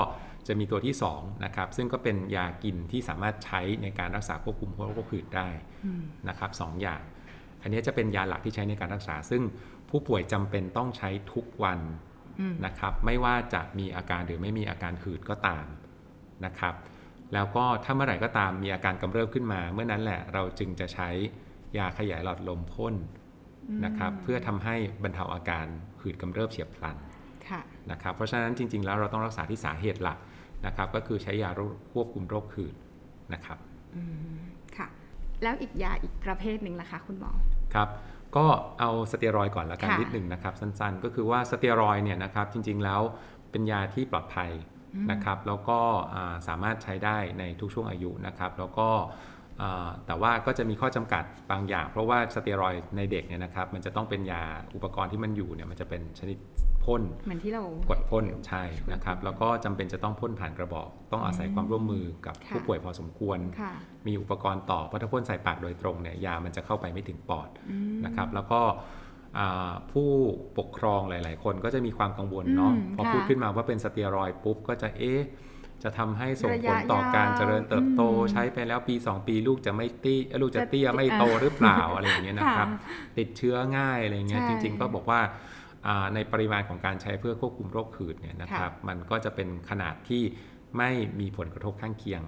[0.47, 5.49] จะมีตัวที่2นะครับซึ่งก็เป็นยากินที่สามารถใช้ในการรักษาควบคุมโรคหืดได้
[5.85, 7.01] อืมนะครับสองอย่าง
[7.63, 9.43] อันนี้จะเป็นยาหลักที่ใช้ในการรักษา ซึ่ง
[9.91, 11.81] ผู้ป่วยจำเป็นต้องใช้ทุกวัน
[12.41, 15.67] อืมนะครับไม่ว่าจะมีอาการหรือไม่มีอาการหืดก็ตาม
[16.45, 16.75] นะครับ
[17.35, 21.09] แล้วก็ถ้าเมื่อไหร่ก็ตามมีอาการกำเริบขึ้นมา เมื่อนั้นแหละเราจึงจะใช้
[21.79, 22.95] ยาขยายหลอดลมพ่น
[23.85, 25.67] นะครับเพื่อทำให้บรรเทาอาการ
[26.01, 26.97] หืดกำเริบเฉียบพลัน
[27.49, 27.61] ค่ะ
[27.91, 30.19] นะครับเพราะฉะนั้นจริง ๆ แล้วเราต้องรักษาที่สาเหตุหลัก
[30.67, 31.51] นะครับก็คือใช้ยา
[31.93, 32.75] ควบคุมโรคหืด
[33.33, 33.59] นะครับ
[33.97, 34.03] อื
[34.37, 34.39] ม
[34.77, 34.87] ค่ะ
[35.43, 37.33] แล้วอีกยาอีกประเภทหนึ่งล่ะคะคุณหมอ
[37.75, 37.89] ครับ
[38.37, 38.47] ก็
[38.81, 43.01] เอาสเตียรอยด์ก่อนละกันค่ะนิดหนึ่งนะครับสั้นๆ ก็คือว่าสเตียรอยด์เนี่ยนะครับจริง ๆ แล้ว
[43.51, 44.51] เป็นยาที่ปลอดภัย
[45.11, 45.79] นะครับแล้วก็
[46.15, 49.38] อ่าสามารถใช้ได้ในทุกช่วงอายุนะครับ แล้วก็อ่า
[50.07, 54.43] แต่ว่าก็จะมีข้อจำกัดบางอย่าง เพราะว่าสเตียรอยด์ในเด็กเนี่ยนะครับมันจะต้องเป็นยา
[54.75, 56.37] อุปกรณ์ที่มันอยู่เนี่ยมันจะเป็นชนิด
[56.85, 63.73] พ่นเหมือนที่เรากดพ่นใช่นะครับแล้วก็จำเป็นจะต้องพ่นผ่านกระบอก ต้องอาศัยความร่วมมือกับค่ะผู้ป่วยพอสมควรค่ะ
[64.07, 68.61] มีอุปกรณ์ต่อเพราะถ้าพ่นใส่ปากโดยตรงเนี่ยยามันจะเข้าไปไม่ถึงปอดอืมนะครับแล้วก็
[69.39, 70.11] อ่าผู้
[70.59, 75.21] ปกครองหลาย ๆ คนก็จะมีความกังวลเนาะอืมพอค่ะพูดขึ้นมาว่าเป็นสเตียรอยด์ปุ๊บก็จะเอ๊ะ
[75.83, 85.21] จะทำให้ส่งระผยะลต่อการยาวเจริญเติบโตอืมใช้ไปแล้วปี 2 ปีลูกจะไม่ตี้เอ้ยลูกจะจะเตี้ยไม่อ่าโตหรือเปล่าอะไรอย่างเงี้ยนะครับค่ะติดเชื้อง่ายอะไรเงี้ยใช่จริง ๆ ก็บอกว่า
[85.87, 90.23] อ่าในปริมาณของการใช้เพื่อควบคุมโรคหืดเนี่ยนะครับ มันก็จะเป็นขนาดที่
[90.79, 92.23] ไม่มีผลกระทบข้างเคียง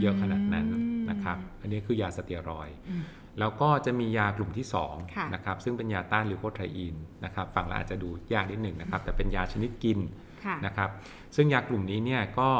[0.00, 3.04] เยอะขนาดนั้นอืมนะครับ อันนี้คือยาสเตียรอยด์อืม
[3.40, 9.98] แล้วก็จะมียากลุ่มที่ค่ะ2นะครับซึ่งเป็นยาต้านลิวโคไทรีนนะครับฟังแล้วอาจจะดูยากนิดหนึ่งนะครับ แต่เป็นยาชนิดกิน
[10.44, 10.90] ค่ะนะครับ
[11.36, 12.50] ซึ่งยากลุ่มนี้เนี่ยก็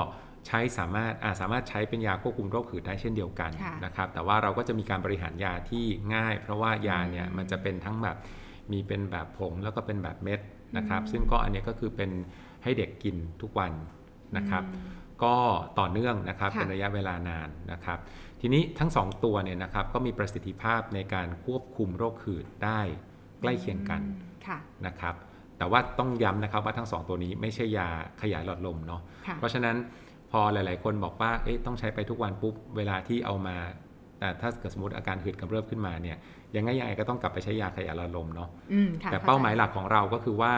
[0.47, 8.17] ใช้สามารถอาสามารถใช้เป็นยาควบคุมโรคหืดได้เช่นเดียวกันค่ะนะครับ แต่ว่าเราก็จะมีการบริหารยาที่ง่าย เพราะว่ายาเนี่ยอืมมันจะเป็นทั้งแบบ
[8.73, 10.41] มีเป็นแบบผงแล้วก็เป็นแบบเม็ด
[10.77, 12.11] นะครับอืมซึ่งก็อันเนี้ยก็คือเป็น
[12.63, 13.73] ให้เด็กกินทุกวัน
[14.37, 15.37] นะครับอืมก็
[15.79, 17.99] ต่อเนื่องนะครับค่ะเป็นระยะเวลานานนะครับ
[18.41, 22.81] ทีนี้ทั้งสองตัวเนี่ยนะครับก็มีประสิทธิภาพในการควบคุมโรคหืดได้
[23.41, 25.15] ใกล้เคียงกันอืมค่ะนะครับ
[25.59, 27.89] แต่ว่าต้องย้ำนะครับว่าทั้งสองตัวนี้ไม่ใช่ยา
[28.23, 29.77] ขยายหลอดลมเนาะค่ะเพราะฉะนั้น
[30.31, 33.57] พอหลายๆ คนบอกว่าเอ๊ะต้องใช้ไปทุกวันปุ๊บเวลาที่เอามา
[34.21, 36.17] แต่ถ้าเกิดสมมติอาการหืดกำเริบขึ้นมาเนี่ย
[36.57, 40.53] ยังไงยังไงก็ต้องกลับไปใช้ยาขยายหลอดลมเนาะอืมค่ะแต่เป้าหมายหลักของเราก็คือว่า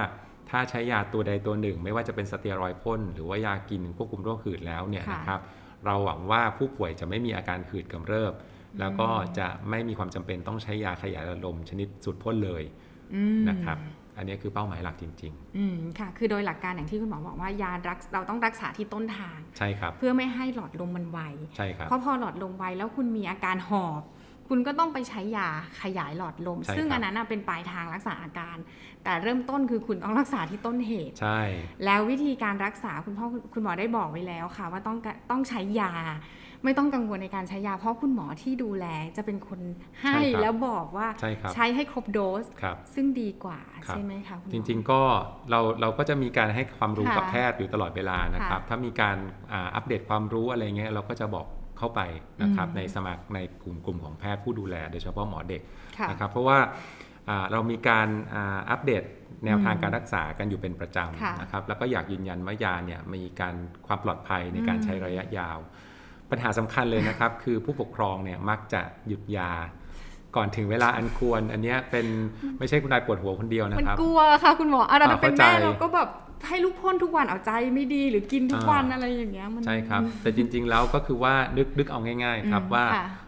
[0.51, 5.41] ถ้าใช้ยาตัวใดตัวหนึ่ง ไม่ว่าจะเป็นสเตียรอยด์พ่นหรือว่ายากินควบคุมโรคหืดแล้วเนี่ยค่ะนะครับ
[5.87, 8.33] เราหวังว่าผู้ป่วยจะไม่มีอาการหืดกำเริบ
[8.81, 12.63] แล้วก็จะไม่มีความจำเป็นต้องใช้ยาขยายหลอดลมชนิดสุดพ่นเลย
[13.15, 13.79] อืมนะครับ
[14.19, 21.19] อันนี้คือเป้าหมายหลักจริงอืมค่ะ คือโดยหลักการอย่างที่คุณหมอบอกว่ายารักเราต้องรักษาที่ต้นทางๆใช่ครับ เพื่อไม่ให้หลอดลมมันไว
[21.57, 24.03] ใช่ครับ เพราะพอหลอดลมไวแล้วคุณมีอาการหอบ
[24.49, 25.49] คุณก็ต้องไปใช้ยา
[25.83, 28.57] ขยายหลอดลม ใช่ซึ่งครับ อันนั้นน่ะเป็นปลายทางรักษาอาการ
[29.05, 31.41] แต่เริ่มต้นคือคุณต้องรักษาที่ต้นเหตุ ใช่
[31.85, 35.93] แล้ววิธีการรักษาคุณพ่อคุณหมอได้บอกไว้แล้วค่ะ ว่าต้องกะต้องใช้ยา
[36.65, 39.61] ไม่ต้องกังวลในการใช้ยา เพราะคุณหมอที่ดูแลจะเป็นคน
[40.03, 45.01] ให้แล้วบอกว่าใช่ครับใช้ให้ครบโดส ครับ ซึ่งดีกว่าครับ ใช่ไหมคะคุณหมจอริงๆก็
[45.51, 49.17] เราเราก็จะมีการให้ความรู้ค่ะกับแพทย์อยู่ตลอดเวลานะครับ ค่ะถ้ามีการ
[49.53, 51.47] อ่าอัปเดตความรู้อะไรเงี้ยเราก็จะบอก
[51.79, 52.01] เข้าไป
[52.43, 55.63] นะครับอืม ในสมัครในกลุ่มกลุ่มของแพทย์ผู้ดูแล โดยเฉพาะหมอเด็ก
[55.99, 56.59] ค่ะ นะครับเพราะว่า
[57.29, 59.03] อ่าเรามีการอ่าอัปเดต
[59.47, 63.55] แนวทางอืมการรักษากันอยู่เป็นประจค่ะำนะครับแล้วก็อยากยืนยันว่ายาเนี่ยมีการ
[63.87, 65.59] ความปลอดภัยในการอืม ใช้ระยะยาว
[66.31, 69.53] ปัญหาสำคัญเลยนะครับ คือผู้ปกครองเนี่ยมักจะหยุดยา
[70.37, 72.07] ก่อนถึงเวลาอันควร อันเนี้ยเป็น
[72.59, 76.09] ไม่ใช่คุณนายปวดหัวคนเดียวนะมันครับกลัวค่ะคุณหมออะเราอ่าเป็นเข้าใจแม่เราก็แบบ
[76.49, 83.28] ให้ลูกพ่นทุกวันเอาใจไม่ดีหรือกินทุกอ่าวันอะไรอย่างเงี้ยมันใช่ครับ แต่จริง ๆ แล้วก็คือว่านึกนึกเอาง่าย ๆ ครับอืมว่าค่ะอา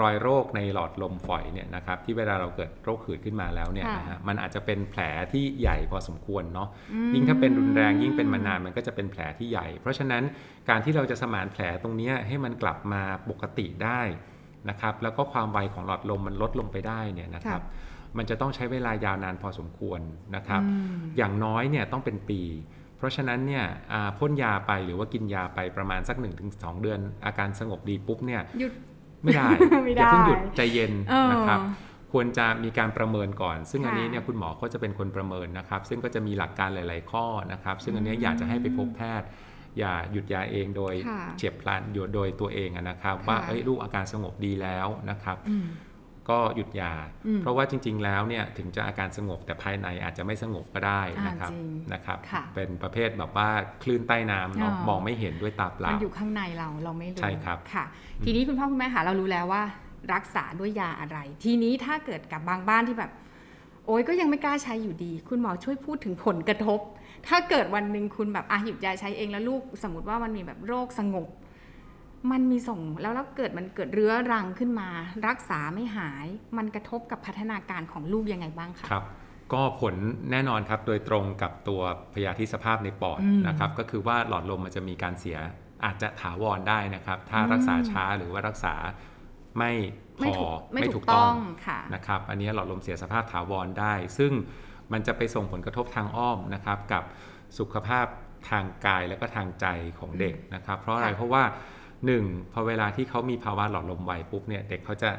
[0.00, 5.00] รอยโรคในหลอดลมฝอยเนี่ยนะครับที่เวลาเราเกิดโรคหืดขึ้นมาแล้วเนี่ยค่ะนะฮะมันอาจจะเป็นแผล
[5.32, 10.22] ที่ใหญ่พอสมควรเนาะอืมยิ่งถ้าเป็นรุนแรงยิ่งเป็นมานานมันก็จะเป็นแผลที่ใหญ่ เพราะฉะนั้น
[10.68, 14.00] การที่เราจะสมานแผลตรงเนี้ยให้มันกลับมาปกติได้
[14.68, 17.62] นะครับแล้วก็ความไวของหลอดลมมันลดลงไปได้เนี่ยนะครับ
[18.16, 20.00] มันจะต้องใช้เวลายาวนานพอสมควร
[20.36, 22.42] นะครับอืมอย่างน้อยเนี่ยต้องเป็นปี
[22.96, 26.16] เพราะฉะนั้นเนี่ยอ่าพ่นยาไปหรือว่ากินยาไปประมาณสัก
[26.50, 28.72] 1-2 เดือน อาการสงบดีปุ๊บเนี่ยหยุด
[29.24, 29.48] ไม่ได้
[29.84, 31.60] ไม่อย่าเพิ่งได้หยุดใจเย็นเออนะครับ
[32.12, 39.28] ควรจะมีการประเมินก่อน ซึ่งอันนี้ค่ะเนี่ยคุณหมอก็จะเป็นคนประเมินนะครับ ซึ่งก็จะมีหลักการหลาย ๆ ข้อนะครับ ซึ่งอันเนี้ยอืมอยากจะให้ไปพบแพทย์
[39.78, 45.66] อย่าหยุดยาเองโดยค่ะเฉียบพลันอยู่โดยตัวเองอะนะครับ ว่าค่ะเอ้ยลูกอาการสงบดีแล้วนะครับอืม
[46.30, 46.92] ก็หยุดยา
[47.26, 53.48] อืมเพราะว่าจริง ๆ แล้วเนี่ยถึงจะอาการสงบแต่ภายในอาจจะไม่สงบก็ได้นะครับอ่าจริงนะครับค่ะเป็นประเภทแบบว่า
[53.82, 57.84] คลื่นใต้น้ำเนาะอ๋อมองไม่เห็นด้วยตาเปมัล่านอยู่ข้างในเราเราไม่รู้ใช่ครับค่ะ
[58.24, 59.62] ทีนี้คุณพ่อคุณแม่ค่ะเรารู้แล้วว่า
[60.14, 63.10] รักษาด้วยยาอะไร ทีนี้ถ้าเกิดกับบางบ้านที่แบบ
[63.86, 66.80] โอ๊ยก็ยังไม่กล้าใช้อยู่ดี คุณหมอช่วยพูดถึงผลกระทบ
[67.28, 71.28] ถ้าเกิดวันหนึ่งคุณแบบอะหยุดยาใช้เองแล้วลูกสมมติว่ามันมีแบบโรคสงบ
[72.30, 74.88] มันมีส่งแล้วแล้วเกิดมันเกิดเรื้อรังขึ้นมา
[75.26, 79.04] รักษาไม่หาย มันกระทบกับพัฒนาการของลูกยังไงบ้างคะครับ
[79.52, 79.94] ก็ผล
[80.30, 81.80] แน่นอนครับโดยตรงกับตัว
[82.14, 85.38] พยาธิสภาพในปอดอืมนะครับ ก็คือว่าหลอดลมมันจะมีการเสีย
[85.84, 88.74] อาจจะถาวรได้นะครับ ถ้าอืมรักษาช้าหรือว่ารักษา
[89.58, 89.72] ไม่
[90.18, 91.34] พไม่อถูกไม่ถูกต้อง
[91.66, 94.32] ค่ะนะครับ อันนี้หลอดลมเสียสภาพถาวรได้ ซึ่ง
[94.92, 97.02] มันจะไปส่งผลกระทบทางอ้อมนะครับ กับ
[97.58, 98.06] สุขภาพ
[98.50, 99.66] ทางกายและก็ทางใจ
[99.98, 101.42] ของเด็กนะครับ เพราะอะไรค่ะเพราะว่า
[102.06, 105.10] หนึ่งพอเวลาที่เขามีภาวะหลอดลมไวปุ๊บเนี่ยเด็กเขาจะ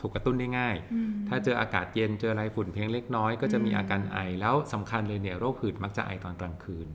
[0.00, 6.88] ถูกกระตุ้นได้ง่ายอืมถ้าเจออากาศเย็นเจออะไรฝุ่นเพียงเล็กน้อยก็จะมีอืมอาการไอ แล้วสำคัญเลยเนี่ยโรคหืดมักจะไอตอนกลางคืน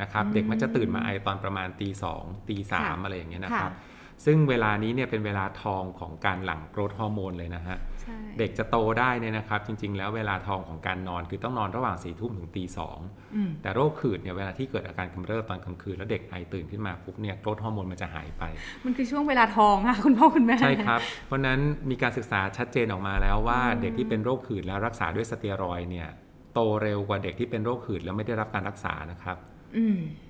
[0.00, 12.98] นะครับอืมเด็กมักจะตื่นมาไอตอนประมาณตีสองตีสามค่ะอะไรอย่างเงี้ยนะครับค่ะ ซึ่งเวลานี้เนี่ยเป็นเวลาทองของการหลั่งโกรทฮอร์โมนเลยนะฮะใช่เด็กจะโตได้เนี่ยนะครับ จริง ๆ แล้วเวลาทองของการนอนคือต้องนอนระหว่างสี่ทุ่มถึงตีสอง
[13.34, 18.44] อืมแต่โรคหืดเนี่ยเวลาที่เกิดอาการกำเริบตอนกลางคืนแล้วเด็กไอตื่นขึ้นมาปุ๊บเนี่ยโกรทฮอร์โมนมันจะหายไป
[18.84, 21.58] มันคือช่วงเวลาทองค่ะคุณพ่อคุณแม่ใช่ครับเพราะฉะนั้น
[21.90, 26.08] มีการศึกษาชัดเจนออกมาแล้วว่าอืมเด็กที่เป็นโรคหืดแล้วรักษาด้วยสเตียรอยด์เนี่ย
[26.54, 29.57] โตเร็วกว่าเด็กที่เป็นโรคหืดแล้วไม่ได้รับการรักษานะครับอืม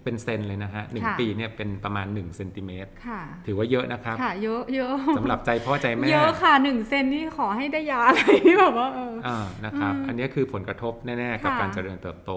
[0.04, 12.32] เป็นเซนเลยนะฮะหนึ่งค่ะปีเนี่ยเป็นประมาณ1เซนติเมตรค่ะถือว่าเยอะนะครับค่ะเยอะเยอะสำหรับใจพ่อใจแม่ เยอะค่ะหนึ่งเซนนี่ขอให้ได้ยาอะไรที่แบบว่าเอออ่านะครับอืมอันนี้คือผลกระทบแน่ๆกับค่ะการเจริญเติบโต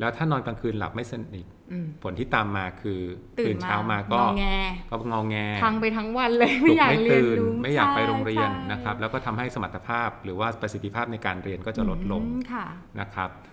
[0.00, 3.00] แล้วถ้านอนกลางคืนหลับไม่สนิทอืมผลที่ตามมาคือ
[3.38, 4.44] ตื่ตื่นนมาเช้ามาก็งอแง
[4.90, 12.66] ก็งอแงพังไปทั้งวันเลยปลุไม่กอยากไม่เรียนตื่นรู้ไม่อยากไปใช่โรงเรียนใช่นะครับ แล้วก็ทำให้สมรรถภาพหรือว่าประสิทธิภาพในการเรียนก็จะลดลงอืมค่ะ
[13.00, 13.51] นะครับอ่า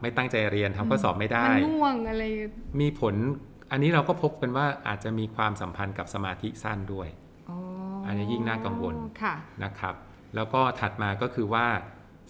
[0.00, 2.24] ไม่ตั้งใจเรียนทำข้อสอบไม่ได้มันง่วงอะไร
[2.80, 3.14] มีผล
[3.70, 7.08] อันนี้เราก็พบกันว่าอาจจะมีความสัมพันธ์กับสมาธิสั้นด้วย
[7.50, 7.56] อ๋อ
[8.06, 9.94] อันนี้ยิ่งน่ากังวลค่ะนะครับ
[10.34, 11.66] แล้วก็ถัดมาก็คือว่า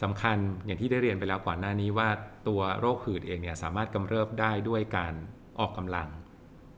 [0.02, 2.08] สำคัญอย่างที่ได้เรียนไปแล้วก่อนหน้านี้ว่า
[2.48, 5.14] ตัวโรคหืดเองเนี่ยสามารถกำเริบได้ด้วยการ
[5.58, 6.08] ออกกำลัง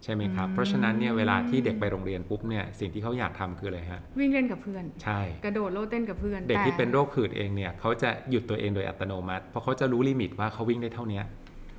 [0.06, 11.20] ใช่ไหมครับอืมเพราะฉะนั้นเนี่ยเวลาที่เด็กไปโรงเรียนปุ๊บเนี่ยสิ่งที่เขาอยากทำคืออะไรฮะวิ่งเล่นกับเพื่อน ใช่ กระโดดโลดเต้นกับเพื่อน เด็กที่แต่เป็นโรคหืดเองเนี่ยเขาจะหยุดตัวเองโดยอัตโนมัติ เพราะเขาจะรู้ลิมิตว่าเขาวิ่งได้เท่านี้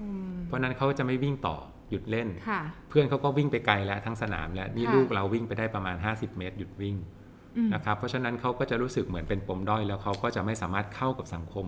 [0.01, 1.57] อืมเพราะฉะนั้นเขาจะไม่วิ่งต่อ
[1.91, 6.95] หยุดเล่นค่ะเพื่อนเขาก็วิ่งไปไกลแล้วทั้งสนามแล้วนี่ค่ะลูกเราวิ่งไปได้ประมาณ 50 เมตร หยุดวิ่ง
[7.57, 11.65] อืมนะครับเพราะฉะนั้นเขาก็จะรู้สึกเหมือนเป็นปมด้อยแล้วเขาก็จะไม่สามารถเข้ากับสังคม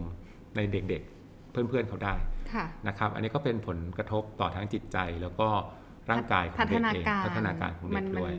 [0.55, 2.13] ในเด็กๆ เพื่อนๆเขาได้
[2.53, 5.49] ค่ะนะครับอันนี้ก็เป็นผลกระทบต่อทั้งจิตใจแล้วก็
[6.11, 8.33] ร่างกายของพัฒเด็กนาเองการพัฒนาการของเด็มันกมัด้วย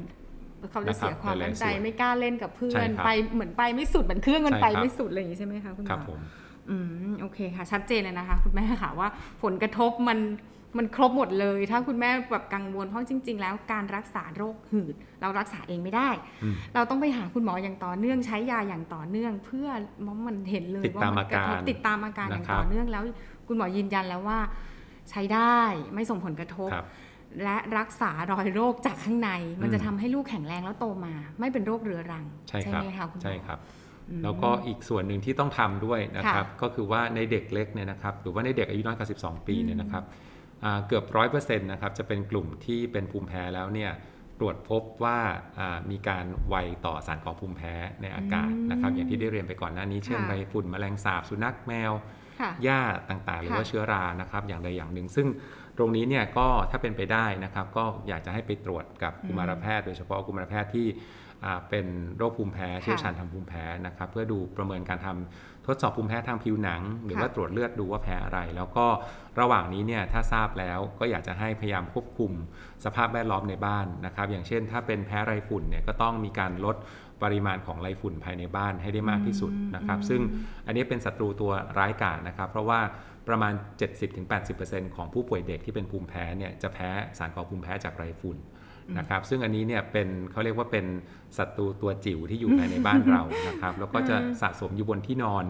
[0.71, 6.21] เขาจะเสียนะครับความหลายๆมั่นใจส่วนไม่กล้าเล่นกับเพื่อใช่นครับไปเหมือนไปไม่สุดเหมือนเครื่องมันใช่ไปครับไม่สุดอะไรอย่างนี้ใช่ไหมคะคุณหมครับอผม
[6.71, 6.77] อื
[7.11, 9.09] มโอเคค่ะ ชัดเจนเลยนะคะ คุณแม่ค่ะว่า
[9.43, 10.19] ผลกระทบมัน
[10.79, 16.09] มันครบหมดเลย ถ้าคุณแม่แบบกังวลเพราะจริง ๆ แล้วการรักษาโรคหืด เรารักษาเองไม่ได้
[16.43, 19.69] อืมเราต้องไปหาคุณหมออย่างต่อเนื่องใช้ยาอย่างต่อเนื่อง เพื่อ
[20.27, 23.03] มันเห็นเลยติดตามว่นกระทบอาการติดตามอาการอย่างนะครับต่อเนื่องแล้ว
[23.47, 24.39] คุณหมอยืนยันแล้วว่า
[25.11, 25.61] ใช้ได้
[25.95, 26.87] ไม่ส่งผลกระทบครับ
[27.43, 33.59] และรักษารอยโรคจากข้างใน มันอืมจะทำให้ลูกแข็งแรงแล้วโตมา ไม่เป็นโรคเรื้อรัง ใช่ครับไหมคะคุณหมอใช่ครับ
[34.11, 40.05] อืมแล้วก็อีกส่วนหนึ่งที่ต้องทำด้วยนะครับค่ะก็คือว่าในเด็กเล็กเนี่ยนะครับ หรือว่าในเด็กอายุน้อยกว่า 12 ปีเนี่ยนะครับ
[40.65, 43.91] อ่าเกือบร้อยเปอร์เซ็นต์นะครับจะเป็นกลุ่มที่เป็นภูมิแพ้แล้วเนี่ย
[44.39, 45.19] ตรวจพบว่า
[45.59, 51.93] อ่ามีการไวต่อสารก่อภูมิแพ้ในอากาศนะครับอืมอย่างที่ได้เรียนไปก่อนหน้านี้เช่นค่ะไรฝุ่นแมลงสาบสุนัขแมว
[52.41, 55.27] ค่ะหญ้าต่างๆ หรือว่าค่ะเชื้อรานะครับอย่างใดอย่างหนึ่ง ซึ่ง
[55.79, 60.87] ตรงนี้เนี่ยก็ถ้าเป็นไปได้นะครับ ก็อยากจะให้ไปตรวจกับกุมารแพทย์โดยเฉพาะกุมารแพทย์ที่
[61.45, 68.87] อ่าเป็นโรคภูมิแพ้เชี่ยวชาญทางภูมิแพ้นะครับ เพื่อดูประเมินการทำทดสอบภูมิแพ้ทางผิวหนัง หรือว่าตรวจเลือดดูว่าแพ้อะไร แล้วก็
[69.41, 72.33] ระหว่างนี้เนี่ยถ้าทราบแล้วก็อยากจะให้พยายามควบคุม
[72.85, 76.77] สภาพแวดล้อมในบ้านนะครับ อย่างเช่น ถ้าเป็นแพ้ไรฝุ่นเนี่ยก็ต้องมีการลด
[77.23, 80.21] ปริมาณของไรฝุ่นภายในบ้านให้ได้มากที่สุดนะครับ ซึ่ง
[80.67, 82.81] อันนี้เป็นศัตรูตัวร้ายกาจนะครับ เพราะว่า
[83.29, 83.53] ประมาณ
[84.25, 88.39] 70-80%ของผู้ป่วยเด็กที่เป็นภูมิแพ้เนี่ยจะแพ้สารก่อภูมิแพ้จากไรฝุ่น
[88.99, 90.87] นะครับซึ่งอันนี้เนี่ยเป็นเขาเรียกว่าเป็น
[91.39, 95.45] ศัตรูตัวจิ๋วที่อยู่ภายในบ้านเรานะครับแล้วก็จะสะสมอยู่บนที่นอน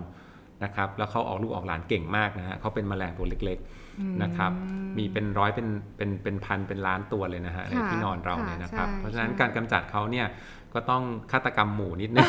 [0.65, 4.53] นะครับแล้วเขาออกลูกออกหลานเก่งมากนะฮะเขาเป็นแมลงตัวเล็กๆนะครับ
[4.97, 10.27] มีเป็นร้อยเป็นเป็นเป็นพันเป็นล้านตัวเลยนะฮะในที่นอนเราเนี่ยนะครับ เพราะฉะนั้นการกำจัดเขาเนี่ย
[10.75, 11.03] ก็ต้อง
[11.33, 12.29] ฆาตกรรมหมู่นิดนึง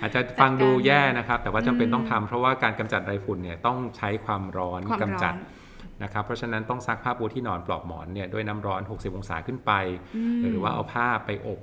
[0.00, 5.34] อาจจะฟังดูแย่นะครับ แต่ว่าจำเป็นต้องทำเพราะว่าการกำจัดไรฝุ่นเนี่ยต้องใช้ความร้อนความร้อนกำจัด
[6.02, 9.72] นะครับเพราะฉะนั้นต้องซักผ้าปูที่นอนปลอกหมอนเนี่ยด้วยน้ำร้อน 60 องศาขึ้นไป
[10.50, 11.60] หรือว่าเอาผ้าไปอบ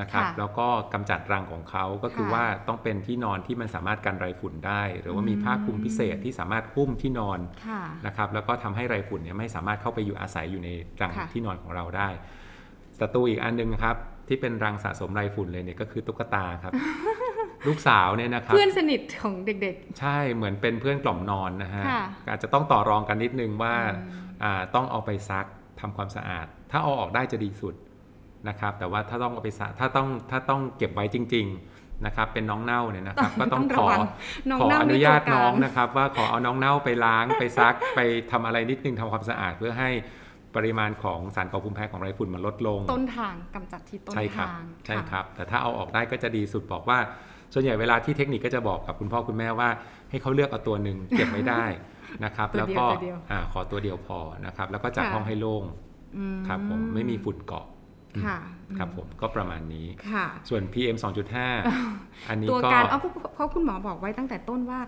[0.00, 10.68] นะครับค่ะแล้วก็กำจัดรังของเขาก็คือค่ะว่าต้องเป็นที่นอนที่มันสามารถกันไรฝุ่นได้ หรือว่ามีผ้าคลุมพิเศษที่สามารถหุ้มที่นอนค่ะนะครับแล้วก็ทำให้ไรฝุ่นเนี่ยไม่สามารถเข้าไปอยู่อาศัยอยู่ใน
[11.00, 12.08] รังค่ะที่นอนของเราได้
[12.98, 13.96] ศัตรูอีกอันหนึงครับ
[14.32, 16.72] ที่เป็นรังสะสมไรฝุ่นเลยเนี่ยก็คือตุ๊กตาครับ
[17.66, 25.46] ลูกสาวเนี่ยนะครับเพื่อนสนิทของเด็กใช่เหมือนเป็นเพื่อนกล่อมนอนนะฮะค่ะอาจจะต้องต่อรองกันนิดนึงว่าอืมอ่าต้องเอาไปซัก
[25.80, 27.74] ทำความสะอาด ถ้าเอาออกได้จะดีสุด
[28.48, 33.98] นะครับแต่ว่าถ้าต้องเอาไปซักถ้าต้องถ้าต้องเก็บไว้จริง ๆนะครับ เป็นน้องเน่าเนี่ยนะครับก็ต้องขระอวัง
[34.50, 39.90] น้องขอเน่าอด้นุวยญาตตัวกลน้องนะครับ ว่าขอเอาน้องเน่าไปล้างไปซักไปทำอะไรนิดนึงทำความสะอาดเพื่อให้
[40.56, 46.98] ปริมาณของสารก่อภูมิแพ้ของไรฝุ่นมันลดลง ต้นทางกำจัดที่ต้นใช่ครับทางใช่ค่ะครับ แต่ถ้าเอาออกได้ก็จะดีสุดบอกว่า
[47.52, 49.68] ส่วนใหญ่เวลาที่เทคนิคก็จะบอกกับคุณพ่อคุณแม่ว่า
[50.10, 51.64] ให้เขาเลือกเอาตัวหนึ่งเก็บไม่ได้
[52.24, 55.64] นะครับตัวแล้วเดียวก็ตัวเดียวอ่าขอตัวเดียวพอนะครับ แล้วก็จัดค่ะห้องให้โล่ง
[56.16, 57.66] อืครับผมไม่มีฝุ่นเกาะ
[58.26, 58.38] ค่ะ
[58.78, 60.96] ครับผมก็ประมาณนี้ค่ะส่วน PM
[61.62, 64.80] 2.5 อันนี้ตัวก็การเอาเพราะเพราะคุณหมอบอกไว้ตั้งแต่ต้นว่า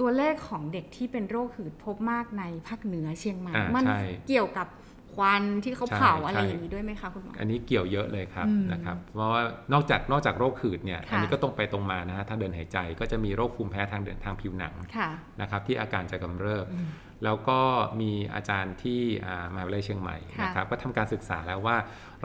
[0.00, 4.68] ตัวเลขของเด็กที่เป็นโรคหืดพบมากในภาคเหนือเชียงใหม่อ่ามันใช่เกี่ยวกับ
[5.14, 15.10] ควันที่เขาใช่เผาอะไรใช่อย่างนี้ด้วยไหมคะคุณหมอ อันนี้เกี่ยวเยอะเลยครับอืมนะครับ เพราะว่านอกจากนอกจากโรคหืดเนี่ยค่ะอันนี้ก็ตรงไปตรงมานะฮะทางเดินหายใจก็จะมีโรคภูมิแพ้ทางเดินทางผิวหนังค่ะ
[15.40, 16.88] นะครับที่อาการจะกำเริบอืม
[17.24, 17.60] แล้วก็
[18.00, 21.76] มีอาจารย์ที่อ่ามหาวิทยาลัยเชียงใหม่ค่ะนะครับก็ทำการศึกษาแล้วว่า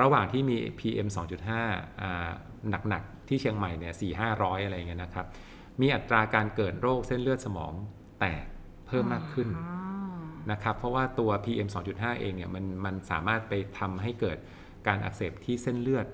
[0.01, 1.07] ระหว่างที่มี PM
[1.53, 2.29] 2.5อ่า
[2.89, 5.25] หนักๆที่เชียงใหม่เนี่ย4 5 0 0อะไรอย่างเงี้ยนะครับ
[5.81, 7.73] มีอัตราการเกิดโรคเส้นเลือดสมอง
[8.19, 8.45] แตก
[8.87, 9.75] เพิ่มมากขึ้นอ๋อ
[10.51, 14.37] นะครับเพราะว่าตัว PM 2.5 เองเนี่ยมันมันสามารถไปทำให้เกิด
[14.87, 16.07] การอักเสบที่เส้นเลือด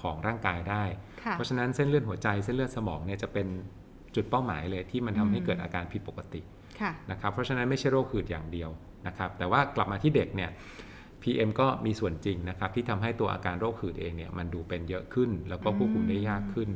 [0.00, 0.84] ของร่างกายได้
[1.24, 3.46] ค่ะเพราะฉะนั้นเส้นเลือดหัวใจเส้นเลือดสมองเนี่ยจะเป็น
[4.14, 6.40] จุดเป้าหมายเลยที่มันทำให้อืมเกิดอาการผิดปกติ
[6.80, 8.70] ค่ะนะครับเพราะฉะนั้นไม่ใช่โรคหืดอย่างเดียว
[9.06, 10.50] นะครับแต่ว่ากลับมาที่เด็กเนี่ย
[11.22, 16.68] PM ก็มีส่วนจริงนะครับ ที่ทำให้ตัวอาการโรคหืดเองเนี่ยมันดูเป็นเยอะขึ้น แล้วก็ควบคุมได้ยากขึ้น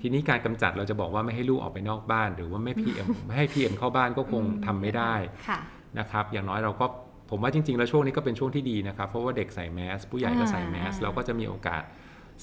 [0.00, 5.14] ทีนี้การกำจัดเราจะบอกว่าไม่ให้ลูกออกไปนอกบ้าน หรือว่าไม่ PM ไม่ให้ PM เข้าบ้านก็คงทำไม่ได้
[5.48, 5.58] ค่ะ
[5.98, 6.86] นะครับอย่างน้อยเราก็
[7.30, 11.82] ผมว่าจริงๆ แล้วช่วงนี้ก็เป็นช่วงที่ดีนะครับ เพราะว่าเด็กใส่แมส ผู้ใหญ่ก็ใส่แมสอ่าเราก็จะมีโอกาส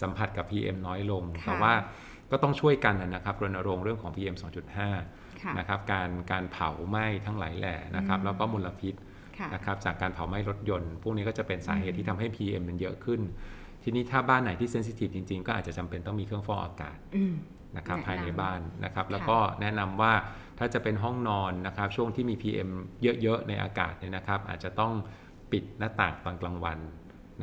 [0.02, 1.74] สัมผัสกับ PM น้อยลงค่ะแต่ว่า
[2.32, 4.36] ก็ต้องช่วยกันนะครับรณรงค์เรื่องของ PM
[4.88, 9.09] 2.5ค่ะนะครับการการเผาไหม้ทั้งหลายแหล่นะครับอืมแล้วก็มลพิษค่ะ
[9.54, 13.22] นะครับจากการเผาไหม้รถยนต์ พวกนี้ก็จะเป็นสาเหตุที่ทำให้ PM มันเยอะขึ้น
[13.84, 17.34] ทีนี้ถ้าบ้านไหนที่เซนซิทีฟจริง ๆ ก็อาจจะจำเป็นต้องมีเครื่องฟอกอากาศอืม
[17.78, 20.14] นะครับแนะนำภายในบ้านนะครับค่ะแล้วก็แนะนำว่า
[20.60, 22.70] ถ้าจะเป็นห้องนอนนะครับช่วงที่มี PM
[23.04, 24.94] เยอะ ๆ ในอากาศเนี่ยนะครับ อาจจะต้อง
[25.52, 26.80] ปิดหน้าต่างตอนกลางวัน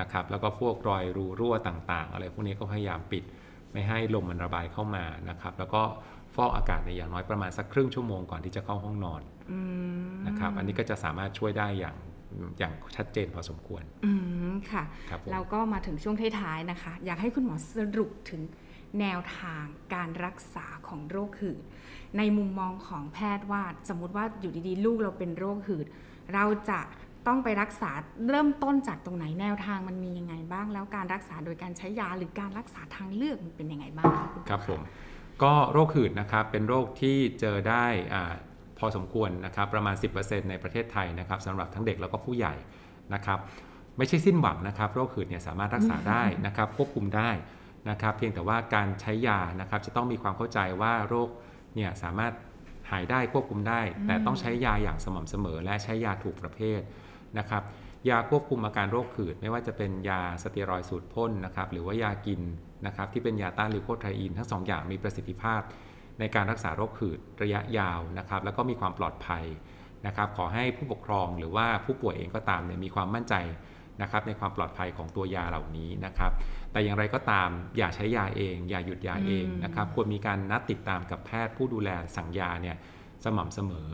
[0.00, 3.24] นะครับแล้วก็พวกรอยรูรั่วต่างๆ อะไรพวกนี้ก็พยายามปิด
[3.72, 5.82] ไม่ให้ลมมันระบายเข้ามานะครับแล้วก็
[6.34, 9.35] ฟอกอากาศในอย่างน้อยประมาณสักครึ่งชั่วโมงก่อนที่จะเข้าห้องนอนอืม
[10.26, 11.96] นะครับ อันนี้ก็จะสามารถช่วยได้อย่าง
[12.58, 14.12] อย่างชัดเจนพอสมควร อื
[14.50, 18.42] มค่ะครับผมเราก็มาถึงช่วงท้ายๆนะคะ อยากให้คุณหมอสรุปถึง
[19.00, 21.58] แนวทางการรักษาของโรคหืด
[22.18, 25.86] ในมุมมองของแพทย์ว่า สมมุติว่าอยู่ดีๆ ลูกเราเป็นโรคหืด
[26.34, 26.80] เราจะ
[27.26, 27.90] ต้องไปรักษา
[28.28, 34.80] เริ่มต้นจากตรงไหนแนวทางมันมียังไงบ้าง แล้วการรักษาโดยการใช้ยาหรือการรักษาทางเลือกมันเป็นยังไงบ้างคะคุณหมอครับผม
[35.42, 38.32] ก็โรคหืดนะครับเป็นโรคที่เจอได้อา
[38.78, 42.54] พอสมควรนะครับประมาณ 10%ในประเทศไทยนะครับสำหรับทั้งเด็กแล้วก็ผู้ใหญ่
[43.14, 43.38] นะครับ
[43.98, 47.30] ไม่ใช่สิ้นหวังนะครับโรคหืดเนี่ยสามารถรักษาได้นะครับควบคุมได้
[47.90, 51.28] นะครับเพียงแต่ว่าการใช้ยานะครับจะต้องมีความเข้าใจว่าโรค
[51.74, 52.32] เนี่ยสามารถ
[52.90, 56.80] หายได้ควบคุมได้ แต่ต้องใช้ยาอย่างสม่ำเสมอ และใช้ยาถูกประเภท
[57.38, 57.62] นะครับ
[58.08, 62.40] ยาควบคุมอาการโรคหืด ไม่ว่าจะเป็นยาสเตียรอยด์สูตรพ่นนะครับหรือว่ายากิน
[62.86, 65.60] นะครับที่เป็นยาต้านลิโคไทรีนทั้งสองอย่างมีประสิทธิภาพ
[66.20, 69.44] ในการรักษาโรคหืดระยะยาวนะครับ แล้วก็มีความปลอดภัย
[70.06, 73.34] นะครับ ขอให้ผู้ปกครองหรือว่าผู้ป่วยเองก็ตามเนี่ยมีความมั่นใจ
[74.02, 76.32] นะครับในความปลอดภัยของตัวยาเหล่านี้นะครับ
[76.72, 77.48] แต่อย่างไรก็ตาม
[77.78, 82.76] อย่าใช้ยาเอง อย่าหยุดยาเองนะครับ ควรมีการนัดติดตามกับแพทย์ผู้ดูแลสั่งยาเนี่ย
[83.24, 83.88] สม่ำเสมอ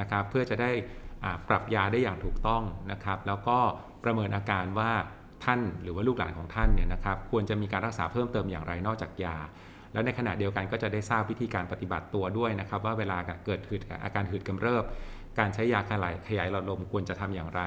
[0.00, 0.70] นะครับ เพื่อจะได้
[1.24, 3.58] อาปรับยาได้อย่างถูกต้องนะครับ แล้วก็
[4.04, 4.92] ประเมินอาการว่า
[5.44, 9.36] ท่านหรือว่าลูกหลานของท่านเนี่ยนะครับ ควรจะมีการรักษาเพิ่มเติมอย่างไรนอกจากยา
[9.94, 14.84] แล้วในขณะเดียวกันก็จะได้ทราบวิธีการปฏิบัติตัวด้วยนะครับ ว่าเวลาเกิดหืดอาการหืดกำเริบ
[15.38, 17.62] การใช้ยาขยายขยายหลอดลมควรจะทำอย่างไร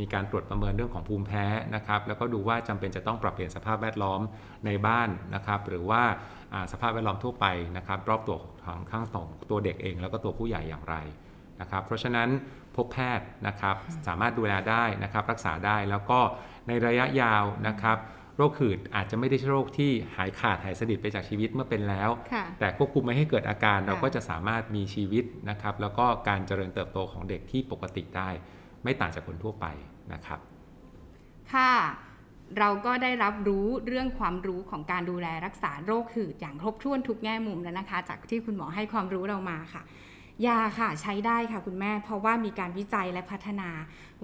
[0.00, 4.20] มีการตรวจประเมินเรื่องของภูมิแพ้นะครับ แล้วก็ดูว่าจำเป็นจะต้องปรับเปลี่ยนสภาพแวดล้อม
[4.66, 6.02] ในบ้านนะครับ หรือว่า
[6.52, 10.96] อ่าสภาพแวดล้อมทั่วไปนะครับ รอบตัวของข้างของตัวเด็กเอง แล้วก็ตัวผู้ใหญ่อย่างไร
[11.60, 12.28] นะครับ เพราะฉะนั้น
[12.76, 13.76] พบแพทย์นะครับ
[14.06, 16.20] สามารถดูแลได้นะครับ รักษาได้แล้วก็
[16.68, 17.98] ในระยะยาวนะครับ
[18.38, 28.28] โรคหืดอาจจะไม่ได้ใช่โรคที่หายขาดหายสนิทไปจากชีวิตเมื่อเป็นแล้วค่ะแต่ควบคุมไม่ให้เกิดอาการค่ะเราก็จะสามารถมีชีวิตนะครับ แล้วก็การเจริญเติบโตของเด็กที่ปกติได้
[28.82, 29.66] ไม่ต่างจากคนทั่วไป
[30.12, 30.38] นะครับ
[31.54, 31.74] ค่ะ
[32.58, 39.82] เราก็ได้รับรู้เรื่องความรู้ของการดูแลรักษาโรคหืดอย่างครบถ้วนทุกแง่มุมแล้วนะคะ จากที่คุณหมอให้ความรู้เรามาค่ะ
[40.46, 43.70] ยาค่ะใช้ได้ค่ะคุณแม่ เพราะว่ามีการวิจัยและพัฒนา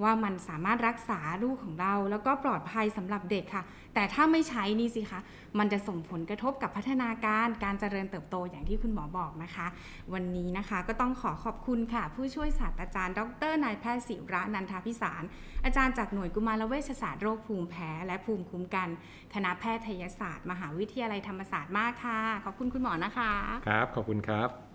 [0.02, 5.20] ว่ามันสามารถรักษาลูกของเรา แล้วก็ปลอดภัยสำหรับเด็กค่ะ แต่ถ้าไม่ใช้นี่สิคะ
[5.58, 9.66] มันจะส่งผลกระทบกับพัฒนาการการเจริญเติบโตอย่างที่คุณหมอบอกนะคะ
[10.14, 15.22] วันนี้นะคะก็ต้องขอขอบคุณค่ะ ผู้ช่วยศาสตราจารย์ ดรนายแพทย์ศิระนันทาพิสาร
[15.64, 18.88] อาจารย์จากหน่วยกุมารเวชศาสตร์โรคภูมิแพ้ และภูมิคุ้มกัน
[19.34, 23.32] คณะแพทยศาสตร์ มหาวิทยาลัยธรรมศาสตร์มากค่ะ ขอบคุณคุณหมอนะคะ
[23.68, 24.73] ครับ ขอบคุณครับ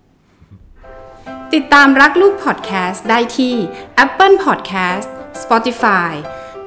[1.54, 3.56] ติดตามรักลูกพอดแคสต์ได้ที่
[4.04, 5.08] Apple Podcast
[5.44, 6.12] Spotify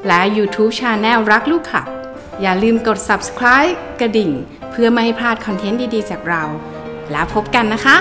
[0.07, 1.83] และ YouTube Channel รักลูกค่ะ
[2.40, 4.31] อย่าลืมกด subscribe กระดิ่ง
[4.70, 6.42] เพื่อไม่ให้พลาดคอนเทนต์ดี ๆ จากเรา
[7.11, 7.96] แล้วพบกันนะคะ